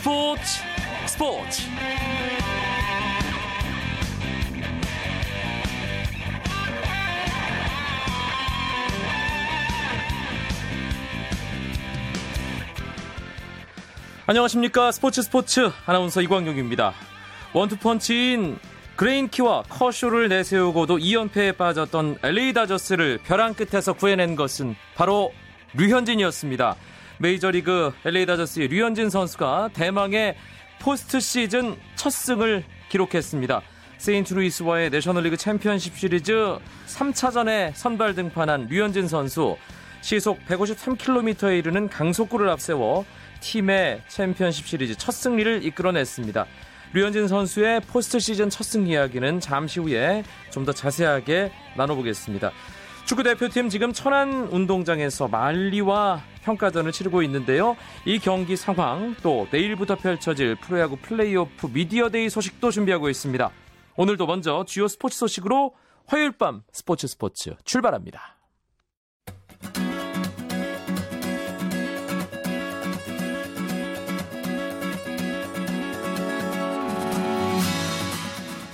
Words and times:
스포츠 0.00 0.42
스포츠. 1.04 1.62
안녕하십니까. 14.26 14.90
스포츠 14.90 15.20
스포츠 15.20 15.70
아나운서 15.84 16.22
이광용입니다. 16.22 16.94
원투펀치인 17.52 18.58
그레인키와 18.96 19.64
커쇼를 19.68 20.30
내세우고도 20.30 20.96
2연패에 20.96 21.58
빠졌던 21.58 22.20
LA 22.22 22.54
다저스를 22.54 23.18
벼랑 23.22 23.52
끝에서 23.52 23.92
구해낸 23.92 24.34
것은 24.34 24.76
바로 24.94 25.30
류현진이었습니다. 25.74 26.76
메이저리그 27.20 27.92
LA 28.06 28.24
다저스의 28.24 28.68
류현진 28.68 29.10
선수가 29.10 29.70
대망의 29.74 30.36
포스트 30.80 31.20
시즌 31.20 31.76
첫 31.94 32.10
승을 32.10 32.64
기록했습니다. 32.88 33.60
세인트루이스와의 33.98 34.88
내셔널리그 34.88 35.36
챔피언십 35.36 35.98
시리즈 35.98 36.32
3차전에 36.86 37.72
선발 37.74 38.14
등판한 38.14 38.68
류현진 38.70 39.06
선수 39.06 39.58
시속 40.00 40.38
153km에 40.46 41.58
이르는 41.58 41.90
강속구를 41.90 42.48
앞세워 42.48 43.04
팀의 43.40 44.00
챔피언십 44.08 44.66
시리즈 44.66 44.96
첫 44.96 45.12
승리를 45.12 45.62
이끌어냈습니다. 45.66 46.46
류현진 46.94 47.28
선수의 47.28 47.82
포스트 47.82 48.18
시즌 48.18 48.48
첫 48.48 48.64
승 48.64 48.86
이야기는 48.86 49.40
잠시 49.40 49.78
후에 49.78 50.24
좀 50.50 50.64
더 50.64 50.72
자세하게 50.72 51.52
나눠보겠습니다. 51.76 52.50
축구 53.10 53.24
대표팀 53.24 53.70
지금 53.70 53.92
천안 53.92 54.44
운동장에서 54.52 55.26
말리와 55.26 56.22
평가전을 56.44 56.92
치르고 56.92 57.24
있는데요. 57.24 57.76
이 58.04 58.20
경기 58.20 58.54
상황 58.54 59.16
또 59.20 59.48
내일부터 59.50 59.96
펼쳐질 59.96 60.54
프로야구 60.54 60.96
플레이오프 60.96 61.70
미디어데이 61.72 62.30
소식도 62.30 62.70
준비하고 62.70 63.10
있습니다. 63.10 63.50
오늘도 63.96 64.26
먼저 64.26 64.64
주요 64.64 64.86
스포츠 64.86 65.18
소식으로 65.18 65.74
화요일 66.06 66.30
밤 66.30 66.62
스포츠 66.70 67.08
스포츠 67.08 67.56
출발합니다. 67.64 68.39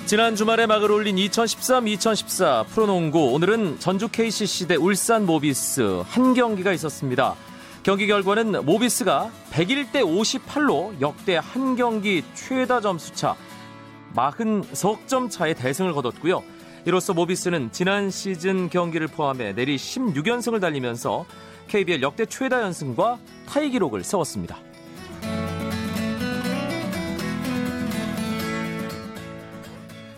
지난 0.06 0.36
주말에 0.36 0.66
막을 0.66 0.92
올린 0.92 1.16
2013-2014 1.16 2.68
프로농구 2.68 3.32
오늘은 3.32 3.80
전주 3.80 4.06
KCC 4.06 4.68
대 4.68 4.76
울산 4.76 5.26
모비스 5.26 6.04
한 6.06 6.32
경기가 6.32 6.72
있었습니다. 6.72 7.34
경기 7.82 8.06
결과는 8.06 8.64
모비스가 8.64 9.32
101대 9.50 10.04
58로 10.04 11.00
역대 11.00 11.40
한 11.42 11.74
경기 11.74 12.22
최다 12.34 12.82
점수차 12.82 13.34
40석 14.14 15.28
차의 15.28 15.56
대승을 15.56 15.92
거뒀고요. 15.92 16.44
이로써 16.84 17.12
모비스는 17.12 17.70
지난 17.72 18.08
시즌 18.08 18.70
경기를 18.70 19.08
포함해 19.08 19.54
내리 19.54 19.74
16연승을 19.74 20.60
달리면서 20.60 21.26
KBL 21.66 22.02
역대 22.02 22.26
최다 22.26 22.62
연승과 22.62 23.18
타이 23.48 23.70
기록을 23.70 24.04
세웠습니다. 24.04 24.56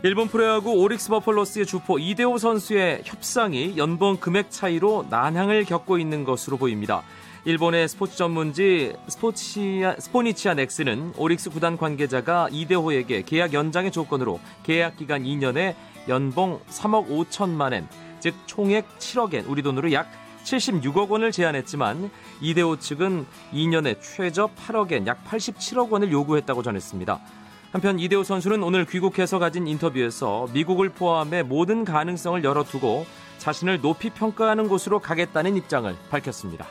일본 0.05 0.29
프로야구 0.29 0.75
오릭스 0.75 1.09
버펄로스의 1.09 1.67
주포 1.67 1.99
이대호 1.99 2.39
선수의 2.39 3.03
협상이 3.05 3.77
연봉 3.77 4.17
금액 4.17 4.49
차이로 4.49 5.07
난항을 5.11 5.65
겪고 5.65 5.99
있는 5.99 6.23
것으로 6.23 6.57
보입니다. 6.57 7.03
일본의 7.45 7.89
스포츠 7.89 8.17
전문지 8.17 8.95
스포치아, 9.09 9.97
스포니치 9.99 10.55
아넥스는 10.55 11.15
오릭스 11.17 11.51
구단 11.51 11.77
관계자가 11.77 12.49
이대호에게 12.53 13.23
계약 13.23 13.53
연장의 13.53 13.91
조건으로 13.91 14.39
계약 14.63 14.97
기간 14.97 15.25
2년에 15.25 15.75
연봉 16.09 16.61
3억 16.69 17.09
5천만 17.09 17.73
엔, 17.73 17.89
즉 18.21 18.37
총액 18.47 18.87
7억 19.01 19.35
엔, 19.35 19.47
우리 19.47 19.63
돈으로 19.63 19.91
약 19.93 20.09
76억 20.45 21.09
원을 21.09 21.33
제안했지만 21.33 22.09
이대호 22.41 22.79
측은 22.79 23.27
2년에 23.53 24.01
최저 24.01 24.47
8억 24.47 24.93
엔, 24.93 25.09
약 25.09 25.25
87억 25.25 25.91
원을 25.91 26.13
요구했다고 26.13 26.63
전했습니다. 26.63 27.21
한편 27.71 27.99
이대호 27.99 28.25
선수는 28.25 28.63
오늘 28.63 28.87
귀국해서 28.87 29.39
가진 29.39 29.67
인터뷰에서 29.67 30.47
미국을 30.53 30.89
포함해 30.89 31.43
모든 31.43 31.85
가능성을 31.85 32.43
열어두고 32.43 33.07
자신을 33.39 33.83
높이 33.83 34.11
평가하는 34.11 34.69
곳으로 34.69 35.01
가겠다는 35.01 35.57
입장을 35.57 35.95
밝혔습니다. 36.11 36.67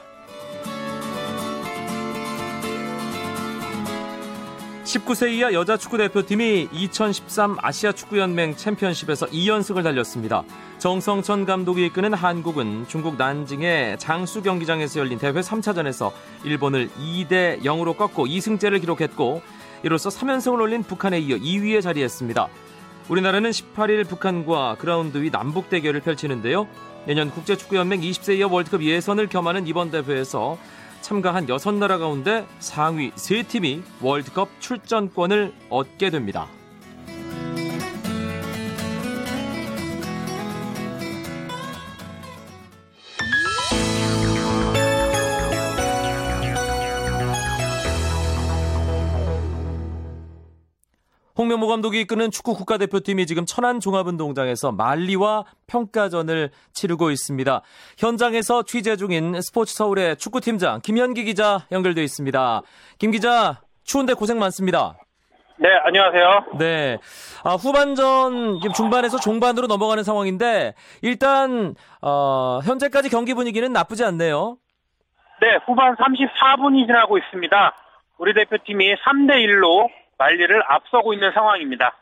19세 4.83 5.33
이하 5.33 5.51
여자 5.51 5.75
축구 5.75 5.97
대표팀이 5.97 6.69
2013 6.71 7.57
아시아 7.61 7.91
축구연맹 7.91 8.55
챔피언십에서 8.55 9.25
2연승을 9.27 9.83
달렸습니다. 9.83 10.43
정성천 10.77 11.45
감독이 11.45 11.85
이끄는 11.87 12.13
한국은 12.13 12.85
중국 12.87 13.17
난징의 13.17 13.99
장수 13.99 14.41
경기장에서 14.41 15.01
열린 15.01 15.19
대회 15.19 15.33
3차전에서 15.33 16.13
일본을 16.45 16.89
2대 16.89 17.61
0으로 17.63 17.97
꺾고 17.97 18.27
2승째를 18.27 18.79
기록했고 18.79 19.41
이로써 19.83 20.09
3연승을 20.09 20.59
올린 20.59 20.83
북한에 20.83 21.19
이어 21.19 21.37
2위에 21.37 21.81
자리했습니다. 21.81 22.47
우리나라는 23.09 23.51
18일 23.51 24.07
북한과 24.07 24.75
그라운드 24.79 25.17
위 25.19 25.31
남북 25.31 25.69
대결을 25.69 26.01
펼치는데요. 26.01 26.67
내년 27.05 27.31
국제축구연맹 27.31 28.01
20세 28.01 28.37
이하 28.37 28.49
월드컵 28.51 28.83
예선을 28.83 29.27
겸하는 29.27 29.65
이번 29.65 29.91
대회에서 29.91 30.57
참가한 31.01 31.45
6나라 31.45 31.99
가운데 31.99 32.45
상위 32.59 33.11
3팀이 33.11 33.81
월드컵 34.01 34.49
출전권을 34.59 35.53
얻게 35.69 36.09
됩니다. 36.09 36.47
홍명보 51.37 51.67
감독이 51.67 52.01
이끄는 52.01 52.31
축구 52.31 52.55
국가대표팀이 52.55 53.27
지금 53.27 53.45
천안 53.45 53.79
종합운동장에서 53.79 54.71
말리와 54.71 55.45
평가전을 55.67 56.49
치르고 56.73 57.11
있습니다. 57.11 57.61
현장에서 57.99 58.63
취재 58.63 58.95
중인 58.95 59.39
스포츠 59.41 59.75
서울의 59.75 60.17
축구팀장 60.17 60.81
김현기 60.81 61.25
기자 61.25 61.59
연결돼 61.71 62.03
있습니다. 62.03 62.61
김 62.97 63.11
기자, 63.11 63.61
추운데 63.83 64.15
고생 64.15 64.39
많습니다. 64.39 64.95
네, 65.59 65.69
안녕하세요. 65.83 66.57
네. 66.57 66.97
아, 67.43 67.53
후반전 67.53 68.59
중반에서 68.75 69.17
종반으로 69.19 69.67
넘어가는 69.67 70.03
상황인데 70.03 70.73
일단 71.03 71.75
어, 72.01 72.59
현재까지 72.63 73.09
경기 73.09 73.35
분위기는 73.35 73.71
나쁘지 73.71 74.03
않네요. 74.05 74.57
네, 75.41 75.57
후반 75.67 75.95
34분이 75.95 76.87
지나고 76.87 77.19
있습니다. 77.19 77.75
우리 78.17 78.33
대표팀이 78.33 78.95
3대 78.95 79.33
1로 79.45 79.87
말리를 80.17 80.63
앞서고 80.67 81.13
있는 81.13 81.31
상황입니다. 81.31 81.95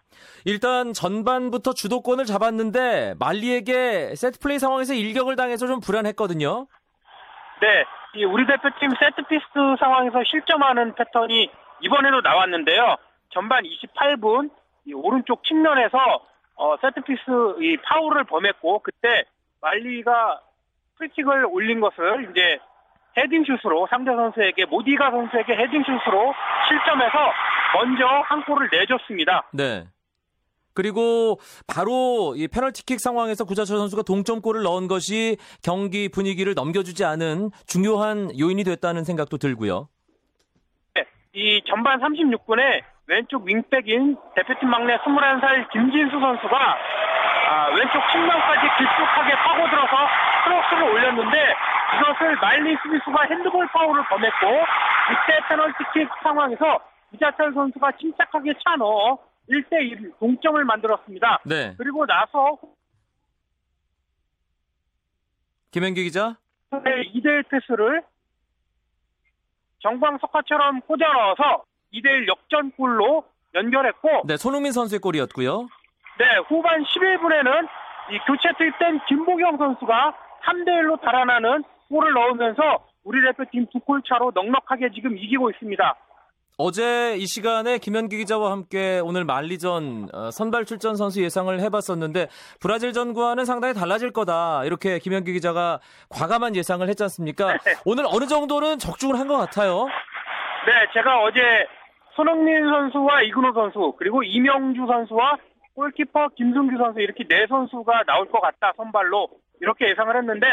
일단 0.45 0.93
전반부터 0.93 1.73
주도권을 1.73 2.25
잡았는데 2.25 3.15
말리에게 3.19 4.15
세트플레이 4.15 4.59
상황에서 4.59 4.93
일격을 4.93 5.35
당해서 5.35 5.67
좀 5.67 5.79
불안했거든요. 5.79 6.67
네, 7.61 8.23
우리 8.23 8.45
대표팀 8.45 8.91
세트피스 8.99 9.77
상황에서 9.79 10.23
실점하는 10.23 10.95
패턴이 10.95 11.49
이번에도 11.81 12.21
나왔는데요. 12.21 12.95
전반 13.29 13.63
28분 13.63 14.49
오른쪽 14.93 15.43
측면에서 15.43 15.97
어, 16.55 16.77
세트피스 16.77 17.55
이 17.59 17.77
파울을 17.83 18.23
범했고 18.25 18.79
그때 18.79 19.23
말리가 19.61 20.39
프리킥을 20.97 21.45
올린 21.45 21.81
것을 21.81 22.29
이제 22.31 22.59
헤딩슛으로 23.17 23.87
상대 23.89 24.11
선수에게 24.13 24.65
모디가 24.65 25.11
선수에게 25.11 25.55
헤딩슛으로 25.55 26.33
실점해서 26.67 27.33
먼저 27.75 28.05
한 28.25 28.43
골을 28.45 28.69
내줬습니다. 28.71 29.49
네. 29.51 29.85
그리고 30.73 31.39
바로 31.67 32.35
이 32.35 32.47
페널티킥 32.47 32.99
상황에서 32.99 33.45
구자철 33.45 33.77
선수가 33.77 34.03
동점골을 34.03 34.63
넣은 34.63 34.87
것이 34.87 35.37
경기 35.63 36.09
분위기를 36.09 36.53
넘겨주지 36.53 37.05
않은 37.05 37.51
중요한 37.65 38.29
요인이 38.37 38.63
됐다는 38.63 39.03
생각도 39.03 39.37
들고요. 39.37 39.87
네, 40.95 41.05
이 41.33 41.61
전반 41.65 41.99
36분에 42.01 42.83
왼쪽 43.07 43.45
윙백인 43.45 44.17
대표팀 44.35 44.69
막내 44.69 44.97
21살 44.97 45.71
김진수 45.71 46.19
선수가 46.19 46.57
아, 47.47 47.69
왼쪽 47.69 48.01
측면까지 48.11 48.61
깊숙하게 48.77 49.35
파고들어서 49.35 49.95
크로스를 50.43 50.83
올렸는데 50.91 51.55
이것을 51.95 52.35
말리 52.41 52.75
수비수가 52.83 53.23
핸드볼 53.29 53.67
파울을 53.67 54.03
범했고 54.09 54.47
이때 54.47 55.39
페널티킥 55.47 56.09
상황에서 56.23 56.79
이자철 57.13 57.53
선수가 57.53 57.91
침착하게 57.97 58.53
차 58.63 58.75
넣어 58.77 59.17
1대1 59.49 60.17
동점을 60.19 60.63
만들었습니다. 60.65 61.41
네. 61.45 61.75
그리고 61.77 62.05
나서 62.05 62.57
김현기 65.71 66.03
기자 66.03 66.37
2대1 66.71 67.47
패스를 67.49 68.01
정광석화처럼 69.79 70.81
꽂아 70.81 71.11
넣어서 71.13 71.63
2대1 71.93 72.27
역전골로 72.27 73.23
연결했고 73.53 74.23
네, 74.25 74.37
손흥민 74.37 74.71
선수의 74.71 74.99
골이었고요. 74.99 75.67
네, 76.17 76.25
후반 76.47 76.83
11분에는 76.83 77.67
이 78.11 78.19
교체 78.27 78.51
투입된 78.57 78.99
김보경 79.07 79.57
선수가 79.57 80.17
3대1로 80.45 80.99
달아나는 81.01 81.63
골을 81.89 82.13
넣으면서 82.13 82.87
우리 83.03 83.21
대표팀 83.21 83.67
두 83.71 83.79
골 83.81 84.01
차로 84.07 84.31
넉넉하게 84.33 84.89
지금 84.91 85.17
이기고 85.17 85.51
있습니다. 85.51 85.95
어제 86.57 87.15
이 87.17 87.25
시간에 87.25 87.77
김현기 87.79 88.15
기자와 88.17 88.51
함께 88.51 89.01
오늘 89.03 89.25
만리전 89.25 90.07
어, 90.13 90.31
선발 90.31 90.63
출전 90.65 90.95
선수 90.95 91.21
예상을 91.21 91.59
해봤었는데 91.59 92.27
브라질전과는 92.61 93.43
상당히 93.43 93.73
달라질 93.73 94.11
거다 94.11 94.63
이렇게 94.63 94.99
김현기 94.99 95.33
기자가 95.33 95.79
과감한 96.09 96.55
예상을 96.55 96.87
했지 96.87 97.03
않습니까? 97.03 97.57
네. 97.57 97.73
오늘 97.85 98.05
어느 98.07 98.25
정도는 98.25 98.79
적중을 98.79 99.19
한 99.19 99.25
것 99.25 99.37
같아요. 99.37 99.85
네, 100.67 100.71
제가 100.93 101.23
어제 101.23 101.41
손흥민 102.15 102.63
선수와 102.69 103.23
이근호 103.23 103.53
선수 103.53 103.93
그리고 103.97 104.21
이명주 104.23 104.85
선수와 104.87 105.37
골키퍼 105.73 106.29
김승규 106.37 106.77
선수 106.77 106.99
이렇게 107.01 107.27
네 107.27 107.47
선수가 107.49 108.03
나올 108.05 108.29
것 108.31 108.39
같다 108.39 108.71
선발로 108.77 109.27
이렇게 109.61 109.89
예상을 109.89 110.15
했는데 110.15 110.45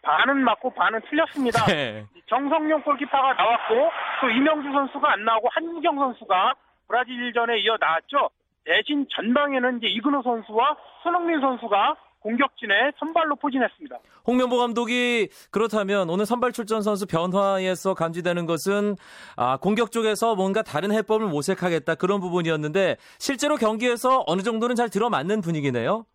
반은 0.00 0.44
맞고 0.44 0.70
반은 0.70 1.00
틀렸습니다. 1.08 1.64
네. 1.66 2.06
정성용 2.28 2.82
골키퍼가 2.82 3.34
나왔고 3.34 3.90
또 4.20 4.30
이명주 4.30 4.72
선수가 4.72 5.12
안 5.12 5.24
나오고 5.24 5.48
한국영 5.50 5.96
선수가 5.96 6.54
브라질전에 6.88 7.58
이어 7.60 7.76
나왔죠. 7.78 8.30
대신 8.64 9.06
전방에는 9.10 9.78
이제 9.78 9.88
이근호 9.88 10.22
선수와 10.22 10.76
손흥민 11.02 11.40
선수가 11.40 11.96
공격진에 12.20 12.92
선발로 12.98 13.34
포진했습니다. 13.36 13.98
홍명보 14.26 14.56
감독이 14.58 15.28
그렇다면 15.50 16.08
오늘 16.08 16.24
선발 16.24 16.52
출전 16.52 16.80
선수 16.80 17.06
변화에서 17.06 17.94
감지되는 17.94 18.46
것은 18.46 18.96
아, 19.36 19.56
공격 19.56 19.90
쪽에서 19.90 20.36
뭔가 20.36 20.62
다른 20.62 20.92
해법을 20.92 21.26
모색하겠다 21.26 21.96
그런 21.96 22.20
부분이었는데 22.20 22.96
실제로 23.18 23.56
경기에서 23.56 24.22
어느 24.26 24.42
정도는 24.42 24.76
잘 24.76 24.88
들어맞는 24.88 25.40
분위기네요. 25.40 26.06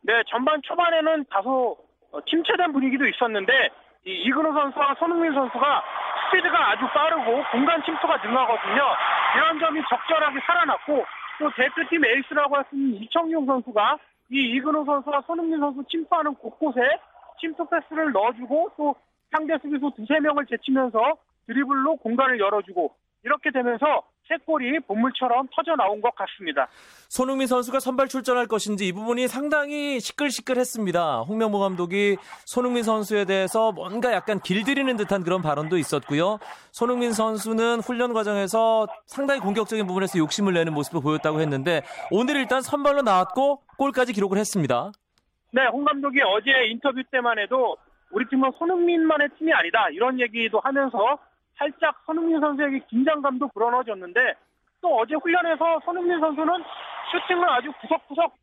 네, 0.00 0.14
전반 0.28 0.60
초반에는 0.62 1.26
다소 1.30 1.76
어, 1.78 1.91
침체된 2.20 2.72
분위기도 2.72 3.06
있었는데 3.06 3.70
이 4.04 4.10
이근호 4.24 4.52
선수와 4.52 4.94
손흥민 4.98 5.32
선수가 5.32 5.82
스피드가 6.30 6.70
아주 6.70 6.86
빠르고 6.92 7.44
공간 7.52 7.82
침투가 7.84 8.16
능하거든요. 8.16 8.82
이런 9.36 9.58
점이 9.58 9.80
적절하게 9.88 10.40
살아났고 10.40 11.04
또 11.38 11.50
대표팀 11.56 12.04
에이스라고 12.04 12.56
할 12.56 12.64
수 12.68 12.76
있는 12.76 13.02
이청용 13.02 13.46
선수가 13.46 13.98
이 14.30 14.36
이근호 14.56 14.84
선수와 14.84 15.22
손흥민 15.22 15.58
선수 15.60 15.84
침투하는 15.88 16.34
곳곳에 16.34 16.80
침투 17.40 17.66
패스를 17.68 18.12
넣어주고 18.12 18.72
또 18.76 18.94
상대 19.30 19.56
수비수 19.58 19.90
두세 19.96 20.20
명을 20.20 20.46
제치면서 20.46 21.16
드리블로 21.46 21.96
공간을 21.96 22.38
열어주고 22.38 22.94
이렇게 23.24 23.50
되면서 23.50 24.02
세 24.28 24.36
골이 24.44 24.78
본물처럼 24.80 25.48
터져 25.54 25.76
나온 25.76 26.00
것 26.00 26.14
같습니다. 26.14 26.68
손흥민 27.08 27.46
선수가 27.46 27.80
선발 27.80 28.08
출전할 28.08 28.46
것인지 28.46 28.86
이 28.86 28.92
부분이 28.92 29.28
상당히 29.28 30.00
시끌시끌했습니다. 30.00 31.20
홍명보 31.22 31.58
감독이 31.58 32.16
손흥민 32.46 32.82
선수에 32.82 33.24
대해서 33.24 33.72
뭔가 33.72 34.12
약간 34.12 34.40
길들이는 34.40 34.96
듯한 34.96 35.22
그런 35.22 35.42
발언도 35.42 35.76
있었고요. 35.76 36.38
손흥민 36.70 37.12
선수는 37.12 37.80
훈련 37.80 38.12
과정에서 38.12 38.86
상당히 39.06 39.40
공격적인 39.40 39.86
부분에서 39.86 40.18
욕심을 40.18 40.54
내는 40.54 40.72
모습을 40.72 41.02
보였다고 41.02 41.40
했는데 41.40 41.82
오늘 42.10 42.36
일단 42.36 42.62
선발로 42.62 43.02
나왔고 43.02 43.62
골까지 43.76 44.12
기록을 44.12 44.38
했습니다. 44.38 44.92
네, 45.52 45.66
홍 45.66 45.84
감독이 45.84 46.22
어제 46.22 46.50
인터뷰 46.70 47.02
때만 47.10 47.38
해도 47.38 47.76
우리 48.10 48.26
팀은 48.28 48.52
손흥민만의 48.58 49.28
팀이 49.38 49.52
아니다 49.52 49.88
이런 49.90 50.18
얘기도 50.20 50.60
하면서 50.60 51.18
살짝 51.56 52.02
손흥민 52.06 52.40
선수에게 52.40 52.80
긴장감도 52.88 53.48
불어넣어졌는데 53.48 54.34
또 54.80 54.98
어제 54.98 55.14
훈련에서 55.14 55.80
손흥민 55.84 56.18
선수는 56.20 56.64
슈팅을 57.12 57.48
아주 57.48 57.72
구석구석 57.80 58.34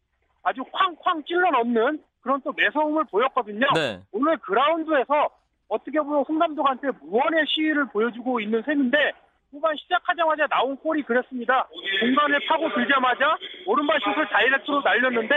아주 0.44 0.64
쾅쾅 0.72 1.24
찔러 1.26 1.52
넣는 1.52 2.02
그런 2.22 2.42
또 2.42 2.54
매서움을 2.54 3.06
보였거든요. 3.06 3.68
네. 3.76 4.00
오늘 4.12 4.38
그라운드에서 4.38 5.30
어떻게 5.68 6.00
보면 6.00 6.24
홍 6.28 6.40
감독한테 6.40 6.90
무언의 7.02 7.46
시위를 7.48 7.86
보여주고 7.88 8.40
있는 8.40 8.62
셈인데 8.64 9.14
후반 9.52 9.76
시작하자마자 9.78 10.48
나온 10.48 10.76
골이 10.78 11.02
그랬습니다. 11.04 11.68
공간을 12.02 12.40
파고 12.48 12.70
들자마자 12.74 13.38
오른발 13.66 14.00
슛을 14.00 14.28
다이렉트로 14.30 14.82
날렸는데 14.82 15.36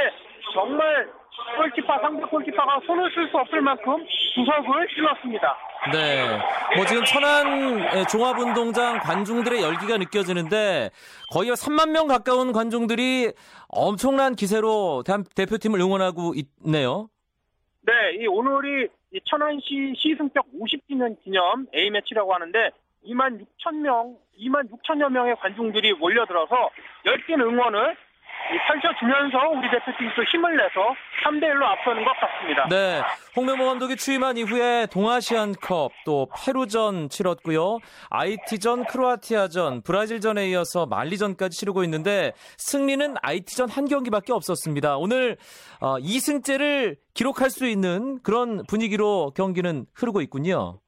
정말 0.52 1.10
골키퍼 1.56 1.98
상대 2.00 2.22
골키퍼가 2.26 2.80
손을 2.86 3.10
쓸 3.14 3.28
수 3.28 3.36
없을 3.38 3.60
만큼 3.60 4.04
구석을 4.34 4.88
찔렀습니다. 4.88 5.56
네. 5.92 6.38
뭐 6.76 6.84
지금 6.86 7.04
천안 7.04 8.06
종합운동장 8.08 8.98
관중들의 9.00 9.62
열기가 9.62 9.96
느껴지는데 9.96 10.90
거의 11.32 11.50
3만 11.50 11.90
명 11.90 12.06
가까운 12.06 12.52
관중들이 12.52 13.32
엄청난 13.68 14.34
기세로 14.34 15.02
대표팀을 15.34 15.80
응원하고 15.80 16.34
있네요. 16.64 17.08
네, 17.82 17.92
이 18.20 18.26
오늘이 18.26 18.88
이 19.12 19.20
천안시 19.24 19.94
시승격 19.96 20.46
50주년 20.60 21.16
기념 21.22 21.66
A매치라고 21.74 22.32
하는데 22.32 22.70
2만 23.06 23.44
6천 23.58 23.74
명, 23.80 24.16
2만 24.38 24.70
6천여 24.70 25.10
명의 25.10 25.34
관중들이 25.36 25.92
몰려들어서 25.94 26.70
열띤 27.04 27.40
응원을 27.40 27.96
펼쳐주면서 28.68 29.48
우리 29.50 29.68
대표팀이 29.70 30.10
또 30.14 30.22
힘을 30.24 30.56
내서 30.56 30.94
3대 31.22 31.44
1로 31.44 31.62
앞서는 31.62 32.04
것 32.04 32.12
같습니다. 32.18 32.68
네. 32.68 33.02
홍명보 33.36 33.66
감독이 33.66 33.96
취임한 33.96 34.36
이후에 34.36 34.86
동아시안컵 34.86 35.92
또 36.04 36.28
페루전 36.34 37.08
치렀고요. 37.08 37.78
IT전, 38.10 38.84
크로아티아전, 38.84 39.82
브라질전에 39.82 40.48
이어서 40.50 40.86
만리전까지 40.86 41.58
치르고 41.58 41.84
있는데 41.84 42.32
승리는 42.58 43.14
IT전 43.22 43.68
한 43.70 43.86
경기밖에 43.86 44.32
없었습니다. 44.32 44.96
오늘 44.96 45.36
2승째를 45.80 46.92
어, 46.92 47.00
기록할 47.14 47.50
수 47.50 47.66
있는 47.66 48.20
그런 48.22 48.62
분위기로 48.68 49.32
경기는 49.36 49.86
흐르고 49.94 50.20
있군요. 50.20 50.80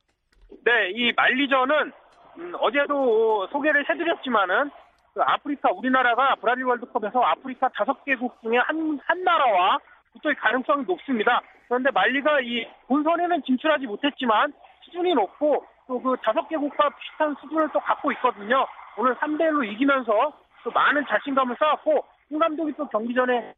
네, 0.65 0.91
이 0.95 1.13
만리전은 1.15 1.93
음, 2.39 2.53
어제도 2.61 3.47
소개를 3.53 3.89
해드렸지만은 3.89 4.71
그 5.15 5.23
아프리카 5.23 5.71
우리나라가 5.71 6.35
브라질 6.41 6.65
월드컵에서 6.65 7.21
아프리카 7.21 7.69
다섯 7.69 8.05
개국 8.05 8.37
중에 8.43 8.59
한, 8.59 8.99
한 9.07 9.23
나라와 9.23 9.79
붙을 10.15 10.35
가능성이 10.37 10.85
높습니다. 10.85 11.41
그런데 11.69 11.91
말리가 11.91 12.41
이 12.41 12.67
본선에는 12.87 13.43
진출하지 13.43 13.87
못했지만 13.87 14.53
수준이 14.83 15.15
높고 15.15 15.67
또 15.87 16.01
그 16.01 16.17
다섯 16.23 16.49
개국과 16.49 16.91
비슷한 16.91 17.35
수준을 17.41 17.69
또 17.73 17.81
갖고 17.81 18.11
있거든요. 18.13 18.67
오늘 18.97 19.15
3대1로 19.17 19.65
이기면서 19.73 20.33
또 20.63 20.71
많은 20.71 21.05
자신감을 21.07 21.57
쌓았고 21.59 22.05
홍 22.31 22.39
감독이 22.39 22.73
또 22.77 22.89
경기 22.89 23.13
전에 23.15 23.55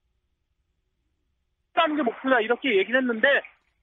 하는 1.75 1.97
게 1.97 2.03
목표다 2.03 2.41
이렇게 2.41 2.77
얘기를 2.77 3.01
했는데 3.01 3.43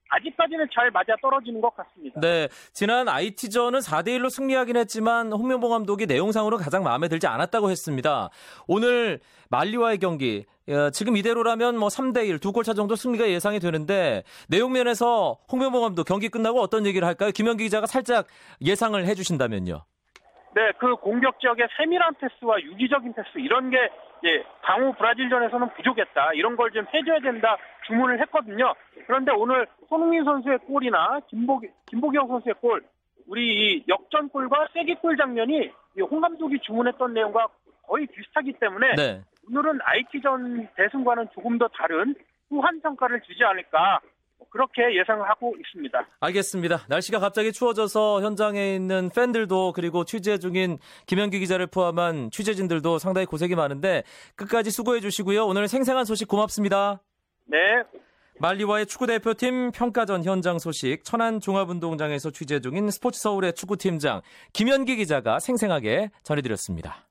아직까지는 0.10 0.67
잘 0.74 0.91
맞아 0.91 1.15
떨어지는 1.22 1.60
것 1.62 1.75
같습니다. 1.75 2.19
네, 2.22 2.48
지난 2.72 3.07
IT전은 3.07 3.79
4대 3.79 4.10
1로 4.19 4.29
승리하긴 4.29 4.77
했지만 4.77 5.31
홍명보 5.31 5.69
감독이 5.69 6.05
내용상으로 6.05 6.57
가장 6.57 6.83
마음에 6.83 7.07
들지 7.07 7.27
않았다고 7.27 7.72
했습니다. 7.72 8.29
오늘 8.67 9.19
말리와의 9.50 9.98
경기 10.00 10.45
어, 10.69 10.89
지금 10.91 11.17
이대로라면 11.17 11.77
뭐 11.77 11.89
3대 11.89 12.27
1 12.27 12.39
두 12.39 12.51
골차 12.51 12.74
정도 12.74 12.95
승리가 12.95 13.29
예상이 13.29 13.60
되는데 13.60 14.24
내용 14.48 14.72
면에서 14.72 15.38
홍명보 15.51 15.81
감독 15.81 16.05
경기 16.05 16.29
끝나고 16.29 16.60
어떤 16.62 16.86
얘기를 16.86 17.07
할까요? 17.07 17.31
김현기 17.31 17.63
기자가 17.65 17.86
살짝 17.88 18.27
예상을 18.62 19.03
해주신다면요. 19.05 19.83
네, 20.55 20.72
그 20.79 20.95
공격 20.98 21.39
지역의 21.39 21.67
세밀한 21.77 22.13
패스와 22.15 22.62
유기적인 22.62 23.13
패스 23.13 23.39
이런 23.39 23.72
게 23.72 23.77
예, 24.25 24.44
강호 24.62 24.94
브라질전에서는 24.94 25.70
부족했다. 25.75 26.34
이런 26.34 26.56
걸 26.56 26.72
좀 26.72 26.86
해줘야 26.94 27.20
된다 27.20 27.58
주문을 27.86 28.20
했거든요. 28.22 28.74
그런데 29.06 29.32
오늘 29.32 29.68
손흥민 29.89 30.24
선수의 30.24 30.60
골이나 30.60 31.20
김보, 31.27 31.62
김보경 31.88 32.27
선수의 32.27 32.56
골, 32.62 32.84
우리 33.27 33.75
이 33.77 33.84
역전골과 33.88 34.70
쐐기골 34.74 35.18
장면이 35.18 35.72
홍 36.10 36.22
감독이 36.22 36.60
주문했던 36.60 37.13
내용과 37.13 37.48
거의 37.88 38.08
비슷하기 38.08 38.53
때문에 38.53 38.96
네. 38.96 39.22
오늘은 39.50 39.80
IT전 39.84 40.70
대승과는 40.75 41.27
조금 41.34 41.58
더 41.58 41.68
다른 41.68 42.15
후한 42.50 42.82
평가를 42.82 43.22
주지 43.22 43.44
않을까 43.44 44.00
그렇게 44.53 44.95
예상을 44.95 45.27
하고 45.27 45.55
있습니다. 45.60 46.07
알겠습니다. 46.19 46.81
날씨가 46.88 47.17
갑자기 47.17 47.51
추워져서 47.51 48.22
현장에 48.22 48.75
있는 48.75 49.10
팬들도 49.10 49.74
그리고 49.74 50.05
취재 50.05 50.38
중인 50.38 50.77
김현기 51.07 51.39
기자를 51.39 51.65
포함한 51.65 52.29
취재진들도 52.29 53.00
상당히 53.00 53.25
고생이 53.25 53.55
많은데 53.55 54.03
끝까지 54.36 54.69
수고해 54.69 55.00
주시고요. 55.00 55.48
오늘 55.48 55.67
생생한 55.67 56.05
소식 56.05 56.27
고맙습니다. 56.27 57.01
네. 57.45 57.57
말리와의 58.39 58.86
축구대표팀 58.86 59.72
평가전 59.72 60.24
현장 60.24 60.60
소식 60.60 61.03
천안 61.03 61.39
종합운동장에서 61.39 62.29
취재 62.29 62.60
중인 62.60 62.91
스포츠 62.91 63.19
서울의 63.22 63.53
축구팀장 63.53 64.22
김현기 64.53 64.98
기자가 64.98 65.39
생생하게 65.39 66.12
전해드렸습니다. 66.22 67.07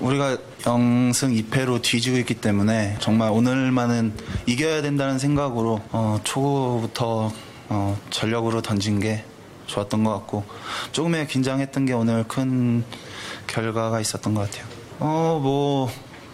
우리가 0.00 0.36
0승 0.62 1.48
2패로 1.48 1.80
뒤지고 1.82 2.18
있기 2.18 2.34
때문에 2.34 2.96
정말 3.00 3.30
오늘만은 3.30 4.12
이겨야 4.46 4.82
된다는 4.82 5.18
생각으로 5.18 5.80
어, 5.92 6.20
초구부터 6.24 7.32
어, 7.68 7.98
전력으로 8.10 8.62
던진 8.62 9.00
게 9.00 9.24
좋았던 9.66 10.04
것 10.04 10.12
같고 10.12 10.44
조금의 10.92 11.26
긴장했던 11.28 11.86
게 11.86 11.92
오늘 11.92 12.24
큰 12.24 12.84
결과가 13.46 14.00
있었던 14.00 14.34
것 14.34 14.50
같아요. 14.50 14.66
어, 14.98 15.40
뭐 15.42 15.90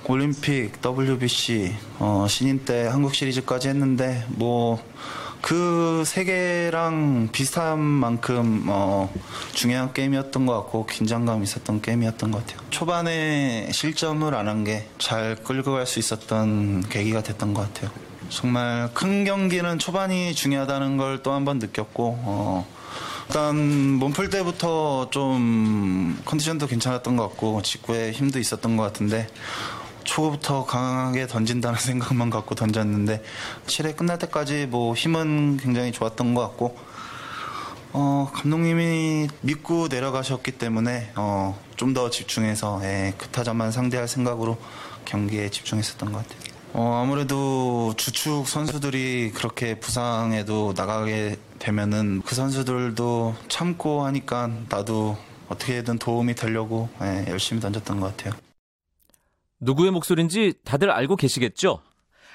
올림픽, 0.07 0.81
WBC, 0.85 1.75
어, 1.99 2.27
신인 2.29 2.65
때 2.65 2.87
한국 2.87 3.15
시리즈까지 3.15 3.69
했는데 3.69 4.25
뭐 4.29 4.83
그세 5.43 6.25
개랑 6.25 7.29
비슷한 7.33 7.79
만큼 7.81 8.65
어, 8.69 9.13
중요한 9.53 9.93
게임이었던 9.93 10.47
것 10.47 10.55
같고 10.55 10.87
긴장감 10.87 11.43
있었던 11.43 11.83
게임이었던 11.83 12.31
것 12.31 12.47
같아요. 12.47 12.65
초반에 12.71 13.69
실점을 13.73 14.33
안 14.35 14.47
한 14.49 14.65
게 14.65 14.87
잘 14.99 15.35
끌고 15.37 15.73
갈 15.73 15.85
수 15.87 15.99
있었던 15.99 16.85
계기가 16.89 17.23
됐던 17.23 17.55
것 17.55 17.63
같아요. 17.75 17.91
정말 18.29 18.89
큰 18.95 19.25
경기는 19.25 19.79
초반이 19.79 20.35
중요하다는 20.35 20.97
걸 20.97 21.23
또 21.23 21.33
한 21.33 21.45
번 21.45 21.59
느꼈고 21.59 22.19
어, 22.23 22.67
일단 23.29 23.57
몸풀 23.99 24.31
때부터 24.31 25.11
좀 25.11 26.21
컨디션도 26.25 26.67
괜찮았던 26.69 27.17
것 27.17 27.29
같고 27.31 27.63
직구에 27.63 28.13
힘도 28.13 28.39
있었던 28.39 28.77
것 28.77 28.85
같은데 28.85 29.27
초부터 30.05 30.65
강하게 30.65 31.27
던진다는 31.27 31.79
생각만 31.81 32.31
갖고 32.31 32.55
던졌는데 32.55 33.23
7회 33.67 33.97
끝날 33.97 34.19
때까지 34.19 34.67
뭐 34.67 34.95
힘은 34.95 35.57
굉장히 35.59 35.93
좋았던 35.93 36.35
것 36.35 36.43
같고 36.43 36.77
어, 37.95 38.31
감독님이 38.33 39.29
믿고 39.43 39.89
내려가셨기 39.89 40.53
때문에 40.53 41.13
어, 41.17 41.59
좀 41.77 41.93
더 41.95 42.09
집중해서 42.11 42.81
예, 42.85 43.13
그 43.19 43.27
타자만 43.29 43.73
상대할 43.73 44.07
생각으로 44.09 44.57
경기에 45.05 45.51
집중했었던 45.51 46.13
것 46.13 46.19
같아요. 46.19 46.41
어, 46.75 47.03
아무래도 47.03 47.93
주축 47.97 48.49
선수들이 48.49 49.33
그렇게 49.35 49.79
부상에도 49.79 50.73
나가게 50.77 51.37
되면은 51.59 52.23
그 52.25 52.35
선수들도 52.35 53.35
참고 53.49 54.05
하니까 54.07 54.51
나도 54.69 55.19
어떻게든 55.49 55.99
도움이 55.99 56.35
되려고 56.35 56.89
예, 57.03 57.27
열심히 57.29 57.61
던졌던 57.61 58.01
것 58.01 58.17
같아요. 58.17 58.33
누구의 59.63 59.93
목소리인지 59.93 60.55
다들 60.65 60.91
알고 60.91 61.17
계시겠죠? 61.17 61.81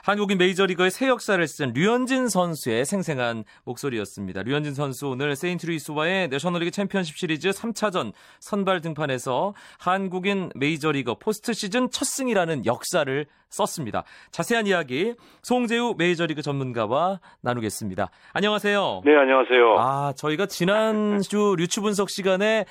한국인 0.04 0.38
메이저리거의 0.38 0.90
새 0.90 1.10
역사를 1.10 1.46
쓴 1.46 1.74
류현진 1.74 2.30
선수의 2.30 2.86
생생한 2.86 3.44
목소리였습니다. 3.66 4.44
류현진 4.44 4.74
선수 4.74 5.10
오늘 5.10 5.36
세인트루이스와의 5.36 6.30
내셔널리그 6.30 6.72
챔피언십 6.72 7.18
시리즈 7.18 7.50
3차전 7.50 8.14
선발 8.40 8.80
등판에서 8.80 9.54
한국인 9.78 10.50
메이저리거 10.56 11.16
포스트 11.20 11.52
시즌 11.52 11.90
첫 11.92 12.06
승이라는 12.06 12.66
역사를 12.66 13.26
썼습니다. 13.50 14.06
자세한 14.32 14.68
이야기 14.68 15.14
송재우 15.42 15.96
메이저리그 15.98 16.42
전문가와 16.42 17.20
나누겠습니다. 17.42 18.10
안녕하세요. 18.32 19.02
네, 19.04 19.14
안녕하세요. 19.18 19.76
아, 19.78 20.14
저희가 20.16 20.46
지난주 20.46 21.56
류추 21.58 21.82
분석 21.82 22.10
시간에 22.10 22.66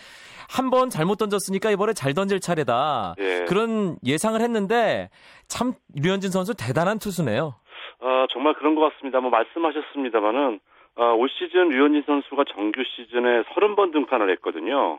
한 0.48 0.70
번 0.70 0.90
잘못 0.90 1.16
던졌으니까 1.16 1.70
이번에 1.70 1.92
잘 1.92 2.14
던질 2.14 2.40
차례다. 2.40 3.14
예. 3.18 3.44
그런 3.48 3.96
예상을 4.04 4.40
했는데 4.40 5.10
참 5.48 5.72
류현진 5.94 6.30
선수 6.30 6.54
대단한 6.56 6.98
투수네요. 6.98 7.54
아, 8.00 8.26
정말 8.32 8.54
그런 8.54 8.74
것 8.74 8.82
같습니다. 8.92 9.20
뭐 9.20 9.30
말씀하셨습니다만은 9.30 10.60
아, 10.96 11.04
올 11.12 11.28
시즌 11.28 11.68
류현진 11.68 12.04
선수가 12.06 12.44
정규 12.54 12.82
시즌에 12.84 13.42
30번 13.42 13.92
등판을 13.92 14.30
했거든요. 14.32 14.98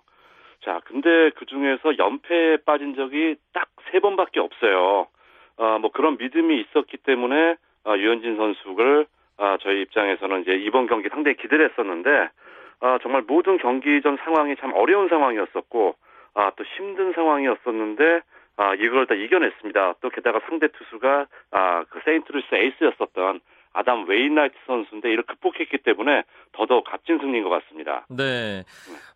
자, 0.64 0.82
근데 0.86 1.30
그 1.36 1.46
중에서 1.46 1.98
연패에 1.98 2.58
빠진 2.66 2.96
적이 2.96 3.36
딱 3.54 3.68
세 3.92 4.00
번밖에 4.00 4.40
없어요. 4.40 5.08
아, 5.58 5.78
뭐 5.80 5.92
그런 5.92 6.18
믿음이 6.18 6.60
있었기 6.62 6.98
때문에 6.98 7.56
아, 7.86 7.96
류현진 7.96 8.36
선수를 8.38 9.06
아, 9.38 9.58
저희 9.62 9.82
입장에서는 9.84 10.42
이제 10.42 10.52
이번 10.56 10.88
경기 10.88 11.10
상당히 11.10 11.38
기대를 11.38 11.70
했었는데 11.72 12.10
아, 12.80 13.00
정말 13.02 13.24
모든 13.24 13.58
경기 13.58 14.02
전 14.02 14.18
상황이 14.24 14.56
참 14.58 14.74
어려운 14.74 15.10
상황이었었고 15.10 15.96
아, 16.36 16.52
또 16.56 16.64
힘든 16.78 17.14
상황이었었는데 17.14 18.22
아, 18.58 18.74
이걸 18.76 19.06
다 19.06 19.16
이겨냈습니다. 19.16 19.96
또 20.02 20.10
게다가 20.10 20.40
상대 20.48 20.68
투수가 20.68 21.28
아, 21.52 21.84
그 21.90 22.00
세인트루이스 22.06 22.48
에이스였었던 22.54 23.40
아담 23.74 24.08
웨인라이트 24.10 24.56
선수인데 24.66 25.12
이를 25.12 25.24
극복했기 25.24 25.78
때문에 25.84 26.24
더더욱 26.54 26.84
값진 26.86 27.20
승리인 27.20 27.44
것 27.44 27.50
같습니다. 27.50 28.08
네. 28.10 28.64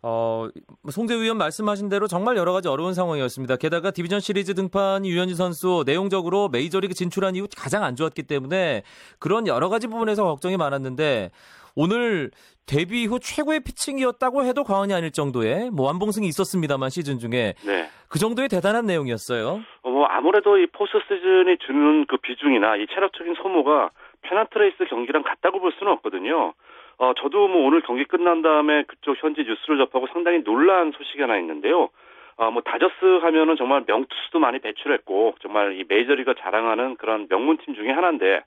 어, 0.02 0.48
송재우 0.88 1.16
위원 1.16 1.36
말씀하신 1.38 1.88
대로 1.88 2.06
정말 2.06 2.36
여러 2.36 2.52
가지 2.52 2.68
어려운 2.68 2.94
상황이었습니다. 2.94 3.56
게다가 3.56 3.90
디비전 3.90 4.20
시리즈 4.20 4.54
등판 4.54 5.04
류현진 5.04 5.36
선수 5.36 5.82
내용적으로 5.84 6.48
메이저리그 6.48 6.94
진출한 6.94 7.34
이후 7.34 7.48
가장 7.56 7.82
안 7.82 7.96
좋았기 7.96 8.22
때문에 8.22 8.82
그런 9.18 9.48
여러 9.48 9.68
가지 9.68 9.88
부분에서 9.88 10.22
걱정이 10.24 10.56
많았는데 10.56 11.30
오늘 11.76 12.30
데뷔 12.66 13.02
이후 13.02 13.18
최고의 13.18 13.60
피칭이었다고 13.60 14.44
해도 14.44 14.64
과언이 14.64 14.94
아닐 14.94 15.10
정도의 15.10 15.70
뭐 15.70 15.86
완봉승이 15.86 16.26
있었습니다만 16.28 16.90
시즌 16.90 17.18
중에 17.18 17.54
네. 17.66 17.88
그 18.08 18.18
정도의 18.18 18.48
대단한 18.48 18.86
내용이었어요. 18.86 19.60
어, 19.82 19.90
뭐 19.90 20.06
아무래도 20.06 20.58
이 20.58 20.66
포스트 20.66 20.98
시즌이 21.08 21.58
주는 21.58 22.06
그 22.06 22.18
비중이나 22.18 22.76
이 22.76 22.86
체력적인 22.86 23.34
소모가 23.34 23.90
페넌트레이스 24.22 24.84
경기랑 24.84 25.22
같다고 25.22 25.60
볼 25.60 25.72
수는 25.78 25.92
없거든요. 25.94 26.54
어, 26.98 27.12
저도 27.20 27.48
뭐 27.48 27.66
오늘 27.66 27.80
경기 27.82 28.04
끝난 28.04 28.42
다음에 28.42 28.84
그쪽 28.84 29.16
현지 29.22 29.42
뉴스를 29.42 29.78
접하고 29.78 30.06
상당히 30.12 30.44
놀란 30.44 30.92
소식이 30.92 31.20
하나 31.20 31.36
있는데요. 31.38 31.88
어, 32.36 32.50
뭐 32.50 32.62
다저스 32.62 33.20
하면은 33.22 33.56
정말 33.56 33.84
명투수도 33.86 34.38
많이 34.38 34.58
배출했고 34.60 35.34
정말 35.40 35.78
이 35.78 35.84
메이저리그가 35.88 36.34
자랑하는 36.40 36.96
그런 36.96 37.26
명문팀 37.28 37.74
중에 37.74 37.90
하나인데 37.90 38.42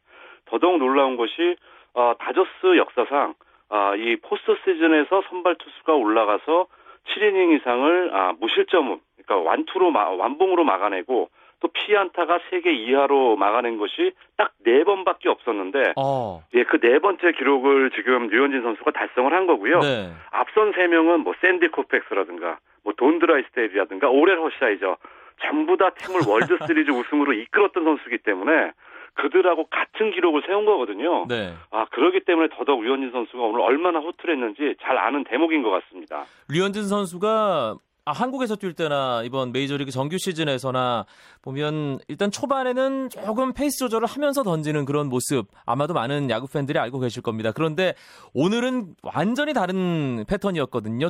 더더욱 0.46 0.78
놀라운 0.78 1.18
것이 1.18 1.56
어, 1.96 2.14
다저스 2.20 2.78
역사상 2.78 3.34
아, 3.70 3.96
이 3.96 4.16
포스트 4.18 4.56
시즌에서 4.64 5.24
선발 5.30 5.56
투수가 5.56 5.94
올라가서 5.94 6.68
7이닝 7.08 7.60
이상을 7.60 8.12
아, 8.14 8.34
무실점, 8.40 9.00
그러니까 9.26 9.50
완투로 9.50 9.92
마, 9.92 10.10
완봉으로 10.10 10.64
막아내고 10.64 11.30
또 11.62 11.68
피안타가 11.70 12.40
3개 12.50 12.68
이하로 12.68 13.38
막아낸 13.38 13.78
것이 13.78 14.12
딱 14.38 14.52
4번밖에 14.66 15.28
없었는데 15.28 15.94
어. 15.96 16.44
예, 16.54 16.64
그 16.64 16.80
네 16.80 17.00
번째 17.00 17.32
기록을 17.32 17.92
지금 17.92 18.28
류현진 18.28 18.62
선수가 18.62 18.92
달성을 18.92 19.34
한 19.34 19.48
거고요. 19.48 19.80
네. 19.80 20.12
앞선 20.32 20.74
3명은 20.74 21.24
뭐 21.24 21.34
샌디 21.42 21.70
코팩스라든가 21.70 22.60
뭐 22.84 22.94
돈 22.98 23.11
드라이스데일이라든가 23.11 24.10
오렐 24.10 24.38
허샤이저 24.38 24.98
전부 25.42 25.78
다 25.78 25.90
팀을 25.92 26.22
월드 26.28 26.58
시리즈 26.68 26.92
우승으로 26.92 27.34
이끌었던 27.34 27.84
선수이기 27.84 28.20
때문에 28.20 28.72
그들하고 29.16 29.66
같은 29.66 30.12
기록을 30.12 30.44
세운 30.46 30.66
거거든요. 30.66 31.26
네. 31.28 31.54
아, 31.72 31.86
그러기 31.86 32.22
때문에 32.26 32.50
더더욱 32.56 32.84
류현진 32.84 33.12
선수가 33.12 33.44
오늘 33.44 33.62
얼마나 33.62 34.00
호투했는지 34.00 34.76
잘 34.82 34.98
아는 34.98 35.24
대목인 35.24 35.64
것 35.64 35.70
같습니다. 35.72 36.26
류현진 36.50 36.84
선수가 36.84 37.78
아, 38.08 38.12
한국에서 38.12 38.56
뛸 38.56 38.74
때나 38.76 39.24
이번 39.26 39.52
메이저리그 39.52 39.90
정규 39.90 40.18
시즌에서나 40.20 41.06
보면 41.42 41.98
일단 42.08 42.30
초반에는 42.30 43.10
조금 43.10 43.52
페이스 43.52 43.80
조절을 43.80 44.08
하면서 44.08 44.44
던지는 44.44 44.86
그런 44.86 45.10
모습 45.10 45.48
아마도 45.66 45.96
많은 45.96 46.30
야구 46.30 46.48
팬들이 46.48 46.78
알고 46.78 47.00
계실 47.00 47.24
겁니다. 47.24 47.52
그런데 47.52 47.96
오늘은 48.36 48.94
완전히 49.02 49.54
다른 49.54 50.24
패턴이었거든요. 50.30 51.10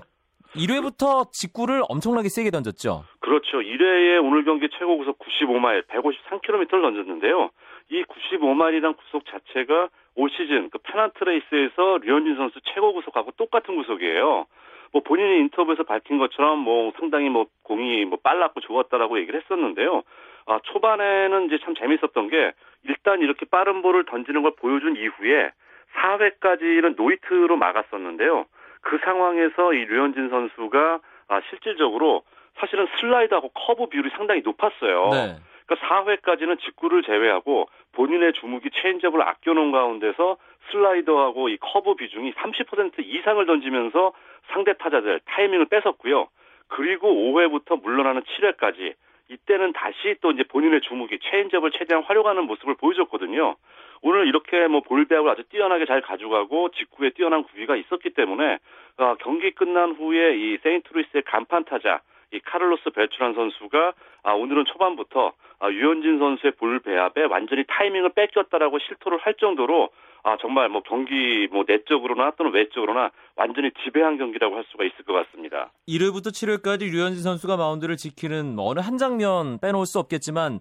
1회부터 0.55 1.29
직구를 1.33 1.83
엄청나게 1.89 2.29
세게 2.29 2.49
던졌죠. 2.51 3.03
그렇죠. 3.19 3.57
1회에 3.57 4.23
오늘 4.23 4.45
경기 4.45 4.69
최고 4.79 4.97
구속 4.97 5.19
95마일, 5.19 5.85
153km를 5.87 6.81
던졌는데요. 6.81 7.49
이 7.89 8.03
95마일이란 8.03 8.97
구속 8.97 9.25
자체가 9.25 9.89
올 10.15 10.29
시즌 10.29 10.69
그 10.69 10.79
페넌트 10.79 11.23
레이스에서 11.23 11.99
류현진 12.01 12.35
선수 12.35 12.59
최고 12.73 12.93
구속하고 12.93 13.31
똑같은 13.31 13.75
구속이에요. 13.75 14.45
뭐 14.91 15.01
본인이 15.03 15.39
인터뷰에서 15.39 15.83
밝힌 15.83 16.17
것처럼 16.17 16.59
뭐 16.59 16.93
상당히 16.97 17.29
뭐 17.29 17.47
공이 17.63 18.05
뭐 18.05 18.17
빨랐고 18.23 18.61
좋았다라고 18.61 19.19
얘기를 19.19 19.41
했었는데요. 19.41 20.03
아, 20.47 20.59
초반에는 20.63 21.47
이제 21.47 21.59
참 21.63 21.75
재밌었던 21.75 22.29
게 22.29 22.53
일단 22.83 23.21
이렇게 23.21 23.45
빠른 23.45 23.81
볼을 23.81 24.05
던지는 24.05 24.43
걸 24.43 24.53
보여준 24.55 24.95
이후에 24.95 25.51
4회까지는 25.95 26.95
노히트로 26.95 27.57
막았었는데요. 27.57 28.45
그 28.81 28.99
상황에서 29.03 29.73
이 29.73 29.85
류현진 29.85 30.29
선수가 30.29 30.99
아, 31.27 31.41
실질적으로 31.49 32.23
사실은 32.57 32.87
슬라이더하고 32.99 33.49
커브 33.49 33.87
비율이 33.87 34.11
상당히 34.15 34.41
높았어요. 34.41 35.09
네. 35.11 35.35
그러니까 35.65 35.87
4회까지는 35.87 36.59
직구를 36.59 37.03
제외하고 37.03 37.67
본인의 37.93 38.33
주무기 38.33 38.69
체인지업을 38.71 39.21
아껴놓은 39.21 39.71
가운데서 39.71 40.37
슬라이더하고 40.71 41.49
이 41.49 41.57
커브 41.57 41.95
비중이 41.95 42.33
30% 42.33 42.99
이상을 42.99 43.45
던지면서 43.45 44.13
상대 44.47 44.73
타자들 44.73 45.21
타이밍을 45.25 45.65
뺏었고요. 45.65 46.27
그리고 46.67 47.09
5회부터 47.09 47.81
물러나는 47.81 48.21
7회까지 48.21 48.93
이때는 49.29 49.73
다시 49.73 50.15
또 50.21 50.31
이제 50.31 50.43
본인의 50.43 50.81
주무기 50.81 51.17
체인지업을 51.19 51.71
최대한 51.71 52.03
활용하는 52.03 52.43
모습을 52.45 52.75
보여줬거든요. 52.75 53.55
오늘 54.01 54.27
이렇게 54.27 54.67
뭐 54.67 54.81
볼배합을 54.81 55.31
아주 55.31 55.43
뛰어나게 55.49 55.85
잘 55.85 56.01
가져가고 56.01 56.69
직구에 56.69 57.11
뛰어난 57.11 57.43
구위가 57.43 57.75
있었기 57.75 58.11
때문에 58.11 58.59
어, 58.97 59.15
경기 59.19 59.51
끝난 59.51 59.93
후에 59.93 60.37
이 60.37 60.57
세인트루이스의 60.57 61.23
간판 61.23 61.63
타자 61.65 62.01
이 62.35 62.39
카를로스 62.41 62.89
벨트란 62.93 63.33
선수가 63.33 63.93
아, 64.23 64.33
오늘은 64.33 64.65
초반부터 64.65 65.33
아, 65.59 65.69
류현진 65.69 66.19
선수의 66.19 66.53
볼 66.57 66.79
배합에 66.79 67.23
완전히 67.23 67.63
타이밍을 67.67 68.11
뺏겼다라고 68.13 68.79
실토를 68.79 69.19
할 69.19 69.35
정도로 69.35 69.89
아, 70.23 70.37
정말 70.41 70.67
뭐 70.69 70.81
경기 70.81 71.47
뭐 71.51 71.63
내적으로나 71.65 72.31
또는 72.37 72.51
외적으로나 72.51 73.11
완전히 73.35 73.71
지배한 73.83 74.17
경기라고 74.17 74.55
할 74.55 74.65
수가 74.69 74.83
있을 74.83 75.05
것 75.05 75.13
같습니다. 75.13 75.71
1회부터 75.87 76.27
7회까지 76.27 76.91
류현진 76.91 77.23
선수가 77.23 77.55
마운드를 77.55 77.95
지키는 77.95 78.55
어느 78.59 78.79
한 78.79 78.97
장면 78.97 79.59
빼놓을 79.59 79.85
수 79.85 79.99
없겠지만 79.99 80.59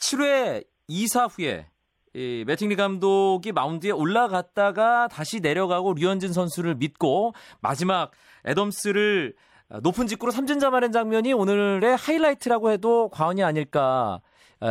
7회 0.00 0.64
2사 0.88 1.28
후에 1.30 1.66
이 2.14 2.44
매팅리 2.46 2.76
감독이 2.76 3.52
마운드에 3.52 3.90
올라갔다가 3.90 5.08
다시 5.08 5.40
내려가고 5.40 5.94
류현진 5.94 6.32
선수를 6.32 6.74
믿고 6.74 7.32
마지막 7.60 8.10
애덤스를 8.46 9.34
높은 9.80 10.06
직구로 10.06 10.32
삼진 10.32 10.58
잡아낸 10.58 10.92
장면이 10.92 11.32
오늘의 11.32 11.96
하이라이트라고 11.96 12.70
해도 12.70 13.08
과언이 13.08 13.42
아닐까 13.42 14.18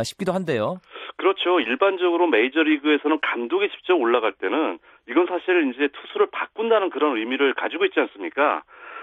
싶기도 0.04 0.32
한데요. 0.32 0.76
그렇죠. 1.16 1.60
일반적으로 1.60 2.26
메이저리그에서는 2.28 3.18
감독이 3.20 3.68
직접 3.70 3.94
올라갈 3.94 4.32
때는 4.32 4.78
이건 5.08 5.26
사실 5.26 5.72
이제 5.72 5.88
투수를 5.88 6.28
바꾼다는 6.30 6.90
그런 6.90 7.16
의미를 7.16 7.54
가지고 7.54 7.84
있지 7.84 8.00
않습니까? 8.00 8.62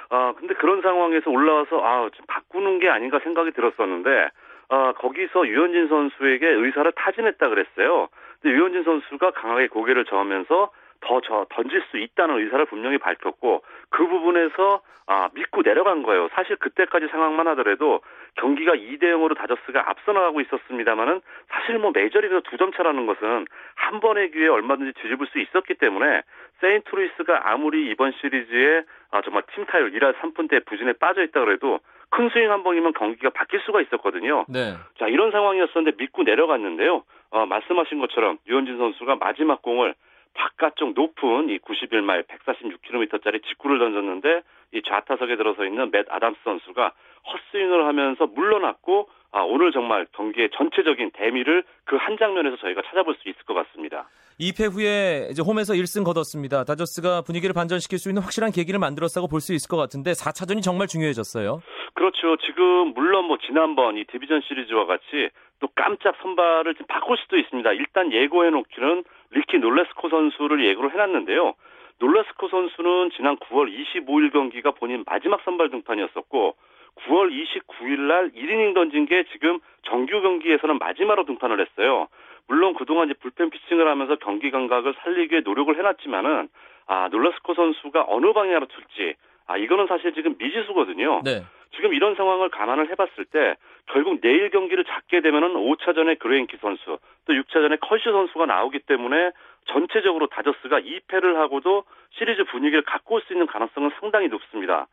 아, 0.09 0.33
근데 0.37 0.53
그런 0.55 0.81
상황에서 0.81 1.29
올라와서 1.29 1.81
아, 1.83 2.09
좀 2.13 2.25
바꾸는 2.27 2.79
게 2.79 2.89
아닌가 2.89 3.19
생각이 3.23 3.51
들었었는데 3.51 4.29
아, 4.69 4.93
거기서 4.93 5.47
류현진 5.47 5.87
선수에게 5.87 6.47
의사를 6.47 6.91
타진했다 6.93 7.47
그랬어요. 7.47 8.07
근데 8.41 8.55
류현진 8.55 8.83
선수가 8.83 9.31
강하게 9.31 9.67
고개를 9.67 10.05
저으면서 10.05 10.71
더 11.01 11.21
저 11.21 11.45
던질 11.49 11.83
수 11.91 11.97
있다는 11.97 12.39
의사를 12.39 12.63
분명히 12.65 12.97
밝혔고 12.97 13.63
그 13.89 14.07
부분에서 14.07 14.81
아, 15.11 15.27
믿고 15.33 15.63
내려간 15.63 16.03
거예요. 16.03 16.29
사실 16.33 16.55
그때까지 16.57 17.07
상황만 17.07 17.47
하더라도 17.47 18.01
경기가 18.35 18.73
2대 18.73 19.05
0으로 19.05 19.35
다저스가 19.35 19.89
앞서 19.89 20.13
나가고 20.13 20.39
있었습니다만은 20.41 21.21
사실 21.49 21.79
뭐 21.79 21.89
메이저리그에서 21.91 22.41
두 22.41 22.57
점 22.57 22.71
차라는 22.71 23.07
것은 23.07 23.47
한 23.73 23.99
번의 24.01 24.29
기회에 24.31 24.49
얼마든지 24.49 24.93
뒤집을 25.01 25.25
수 25.27 25.39
있었기 25.39 25.75
때문에 25.75 26.21
세인트루이스가 26.61 27.49
아무리 27.51 27.89
이번 27.89 28.11
시리즈에 28.21 28.83
아, 29.11 29.21
정말 29.21 29.43
팀 29.55 29.65
타율 29.65 29.91
1할 29.93 30.13
3푼대 30.19 30.63
부진에 30.67 30.93
빠져 30.93 31.23
있다 31.23 31.39
그래도 31.43 31.79
큰 32.11 32.29
스윙 32.29 32.51
한 32.51 32.63
번이면 32.63 32.93
경기가 32.93 33.29
바뀔 33.31 33.61
수가 33.61 33.81
있었거든요. 33.81 34.45
네. 34.47 34.75
자, 34.99 35.07
이런 35.07 35.31
상황이었었는데 35.31 35.97
믿고 35.97 36.23
내려갔는데요. 36.23 37.03
어, 37.31 37.45
말씀하신 37.45 37.99
것처럼 37.99 38.37
유현진 38.47 38.77
선수가 38.77 39.15
마지막 39.15 39.61
공을 39.61 39.93
바깥쪽 40.33 40.93
높은 40.93 41.49
이 41.49 41.57
91마일 41.59 42.25
146km짜리 42.27 43.43
직구를 43.47 43.79
던졌는데 43.79 44.41
이 44.73 44.81
좌타석에 44.87 45.35
들어서 45.35 45.65
있는 45.65 45.91
맷 45.91 46.05
아담스 46.09 46.39
선수가 46.43 46.91
헛스윙을 47.25 47.85
하면서 47.85 48.25
물러났고 48.27 49.09
아, 49.31 49.41
오늘 49.41 49.71
정말 49.71 50.07
경기의 50.13 50.49
전체적인 50.55 51.11
대미를 51.13 51.63
그 51.85 51.97
한 51.97 52.17
장면에서 52.17 52.55
저희가 52.57 52.81
찾아볼 52.89 53.15
수 53.21 53.29
있을 53.29 53.43
것 53.45 53.53
같습니다. 53.53 54.07
2패 54.39 54.71
후에 54.73 55.27
이제 55.31 55.41
홈에서 55.43 55.73
1승 55.73 56.03
거뒀습니다. 56.05 56.63
다저스가 56.63 57.21
분위기를 57.23 57.53
반전시킬 57.53 57.99
수 57.99 58.09
있는 58.09 58.21
확실한 58.23 58.51
계기를 58.51 58.79
만들었다고 58.79 59.27
볼 59.27 59.41
수 59.41 59.53
있을 59.53 59.67
것 59.67 59.75
같은데 59.77 60.11
4차전이 60.11 60.63
정말 60.63 60.87
중요해졌어요. 60.87 61.61
그렇죠. 61.93 62.37
지금 62.37 62.93
물론 62.95 63.25
뭐 63.25 63.37
지난번 63.45 63.97
이 63.97 64.05
디비전 64.05 64.41
시리즈와 64.47 64.85
같이 64.85 65.29
또 65.59 65.67
깜짝 65.75 66.15
선발을 66.21 66.75
좀 66.75 66.87
바꿀 66.87 67.17
수도 67.17 67.37
있습니다. 67.37 67.71
일단 67.73 68.13
예고해 68.13 68.49
놓기는 68.51 69.03
리키 69.31 69.59
놀라스코 69.59 70.09
선수를 70.09 70.63
예고를 70.65 70.91
해놨는데요. 70.91 71.53
놀라스코 71.99 72.47
선수는 72.47 73.11
지난 73.15 73.37
9월 73.37 73.69
25일 73.69 74.31
경기가 74.31 74.71
본인 74.71 75.03
마지막 75.05 75.41
선발 75.43 75.69
등판이었었고 75.69 76.55
9월 76.95 77.31
29일 77.31 77.99
날 77.99 78.31
1이닝 78.31 78.73
던진 78.73 79.05
게 79.05 79.23
지금 79.31 79.59
정규 79.83 80.21
경기에서는 80.21 80.77
마지막으로 80.79 81.25
등판을 81.25 81.59
했어요. 81.59 82.07
물론 82.47 82.73
그동안 82.73 83.09
이제 83.09 83.17
불펜 83.19 83.49
피칭을 83.49 83.87
하면서 83.87 84.15
경기 84.15 84.49
감각을 84.49 84.95
살리기 85.03 85.33
위해 85.33 85.41
노력을 85.45 85.77
해놨지만은 85.77 86.49
아 86.87 87.07
놀라스코 87.09 87.53
선수가 87.53 88.05
어느 88.07 88.33
방향으로 88.33 88.65
튈지 88.65 89.15
아 89.45 89.57
이거는 89.57 89.87
사실 89.87 90.13
지금 90.13 90.35
미지수거든요. 90.37 91.21
네. 91.23 91.43
지금 91.75 91.93
이런 91.93 92.15
상황을 92.15 92.49
감안을 92.49 92.89
해봤을 92.89 93.25
때 93.31 93.55
결국 93.87 94.21
내일 94.21 94.49
경기를 94.49 94.83
잡게 94.85 95.21
되면은 95.21 95.53
5차전에 95.53 96.19
그레인키 96.19 96.57
선수 96.57 96.97
또 97.25 97.33
6차전에 97.33 97.79
커쇼 97.79 98.11
선수가 98.11 98.45
나오기 98.45 98.79
때문에 98.79 99.31
전체적으로 99.65 100.27
다저스가 100.27 100.79
2패를 100.81 101.35
하고도 101.35 101.83
시리즈 102.11 102.43
분위기를 102.45 102.81
갖고 102.83 103.15
올 103.15 103.21
수 103.21 103.33
있는 103.33 103.45
가능성은 103.47 103.91
상당히 103.99 104.27
높습니다. 104.27 104.87